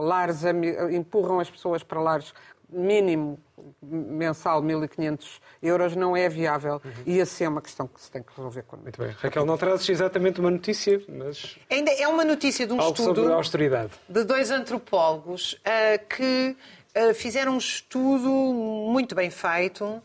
[0.00, 0.44] lares
[0.90, 2.32] empurram as pessoas para lares
[2.70, 3.38] mínimo
[3.82, 8.30] mensal 1.500 euros não é viável e essa é uma questão que se tem que
[8.36, 9.10] resolver quando Muito bem.
[9.18, 13.16] Raquel, não trazes exatamente uma notícia, mas Ainda é uma notícia de um algo estudo
[13.16, 13.92] sobre a austeridade.
[14.08, 16.56] de dois antropólogos ah, que
[16.94, 20.02] ah, fizeram um estudo muito bem feito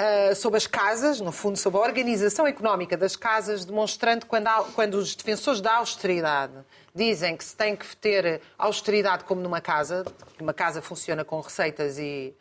[0.00, 4.64] uh, sobre as casas, no fundo, sobre a organização económica das casas, demonstrando quando, há,
[4.74, 6.54] quando os defensores da austeridade
[6.94, 10.04] dizem que se tem que ter austeridade como numa casa,
[10.36, 12.34] que uma casa funciona com receitas e,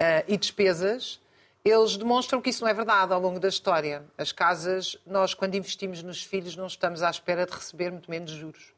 [0.00, 1.20] uh, e despesas,
[1.64, 4.04] eles demonstram que isso não é verdade ao longo da história.
[4.16, 8.30] As casas, nós, quando investimos nos filhos, não estamos à espera de receber muito menos
[8.30, 8.75] juros.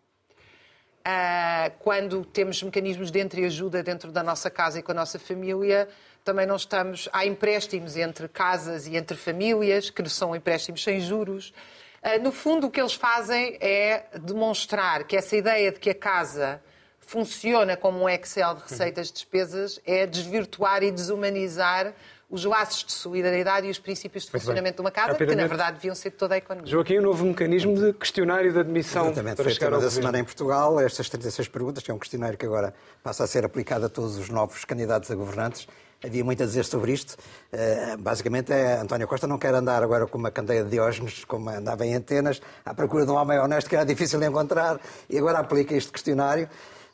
[1.08, 5.88] Uh, quando temos mecanismos de entreajuda dentro da nossa casa e com a nossa família,
[6.22, 7.08] também não estamos.
[7.14, 11.54] Há empréstimos entre casas e entre famílias, que são empréstimos sem juros.
[12.02, 15.94] Uh, no fundo, o que eles fazem é demonstrar que essa ideia de que a
[15.94, 16.62] casa
[17.00, 21.94] funciona como um Excel de receitas e despesas é desvirtuar e desumanizar
[22.30, 25.76] os laços de solidariedade e os princípios de funcionamento de uma casa, que na verdade
[25.76, 26.70] deviam ser de toda a economia.
[26.70, 30.18] Joaquim, um novo mecanismo de questionário de admissão Exatamente, para foi chegar tema da semana
[30.18, 33.86] em Portugal, estas 36 perguntas, que é um questionário que agora passa a ser aplicado
[33.86, 35.66] a todos os novos candidatos a governantes.
[36.04, 37.16] Havia muito a dizer sobre isto.
[37.52, 41.50] Uh, basicamente, é, António Costa não quer andar agora com uma candeia de Diógenes, como
[41.50, 44.78] andava em antenas, à procura de um homem honesto que era difícil de encontrar,
[45.10, 46.48] e agora aplica este questionário.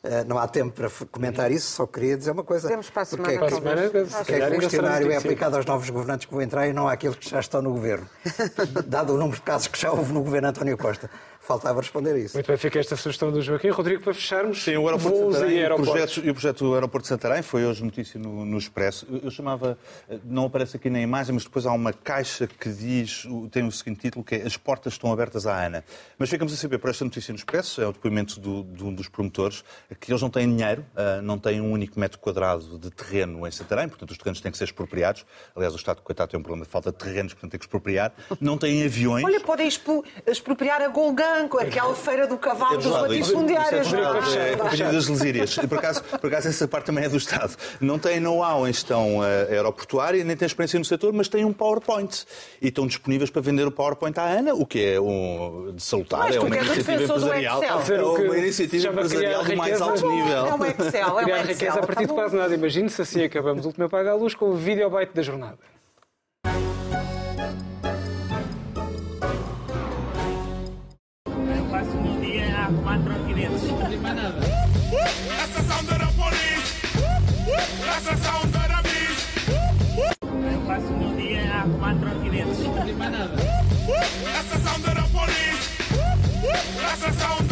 [0.05, 2.67] Eh, não há tempo para comentar isso, só queria dizer uma coisa.
[2.67, 3.27] Temos para a semana.
[3.27, 5.89] Porque é que, Para a semana, porque é que o questionário é aplicado aos novos
[5.89, 8.07] governantes que vão entrar e não àqueles que já estão no governo.
[8.85, 11.09] Dado o número de casos que já houve no governo António Costa.
[11.45, 12.35] Faltava responder a isso.
[12.35, 13.69] Muito bem, fica esta sugestão do Joaquim.
[13.69, 16.57] Rodrigo, para fecharmos, Sim, o aeroporto de voos Santarém e o projeto, e o projeto
[16.65, 19.05] do aeroporto de Santarém foi hoje notícia no, no Expresso.
[19.11, 19.77] Eu, eu chamava,
[20.23, 23.99] não aparece aqui na imagem, mas depois há uma caixa que diz, tem o seguinte
[24.01, 25.83] título, que é As portas estão abertas à ANA.
[26.17, 28.91] Mas ficamos a saber por esta notícia no Expresso, é o depoimento do- de um
[28.93, 29.63] dos promotores,
[29.99, 33.51] que eles não têm dinheiro, ah, não têm um único metro quadrado de terreno em
[33.51, 35.23] Santarém, portanto os terrenos têm que ser expropriados.
[35.55, 38.11] Aliás, o Estado, coitado, tem um problema de falta de terrenos, portanto tem que expropriar.
[38.41, 39.23] Não têm aviões.
[39.23, 39.67] Olha, podem
[40.25, 43.93] expropriar a Golgan, com aquela feira do cavalo dos Exato, isso- latifundiários.
[43.93, 44.81] é é?
[44.81, 45.55] é a das Lesírias.
[45.55, 47.55] Por acaso, por acaso, essa parte também é do Estado.
[47.81, 51.53] Não tem know-how em gestão eh, aeroportuária, nem tem experiência no setor, mas têm um
[51.53, 52.25] PowerPoint.
[52.61, 56.19] E estão disponíveis para vender o PowerPoint à ANA, o que é um, de salutar,
[56.21, 57.63] Mas é uma iniciativa empresarial.
[57.63, 60.45] É uma iniciativa empresarial do mais alto nível.
[60.45, 61.45] É um Excel, é um Excel.
[61.45, 62.53] riqueza a partir de Tá quase nada.
[62.53, 65.57] Imagine-se assim acabamos o último apaga a luz com o videobite da jornada.
[72.71, 73.63] Meu dia a arrumar trotinetes.
[73.63, 74.41] Não tem mais nada.
[75.67, 76.81] Sound police.
[78.23, 78.55] Sound.
[80.51, 82.59] Eu passo o meu dia a arrumar trotinetes.
[82.59, 83.37] Não tem mais nada.
[84.63, 85.65] Sound police.
[87.19, 87.45] Sound.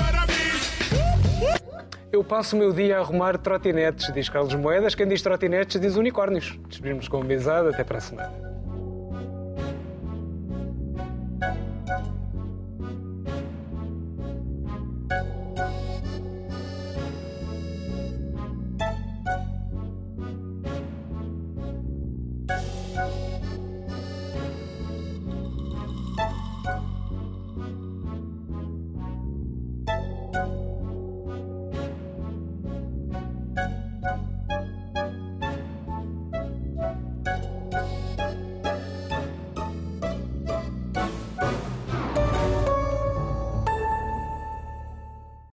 [2.11, 4.93] Eu passo o meu dia a arrumar trotinetes, diz Carlos Moedas.
[4.93, 6.59] Quem diz trotinetes diz unicórnios.
[6.69, 7.71] Despedimos com a mesada.
[7.71, 8.52] Até para a semana.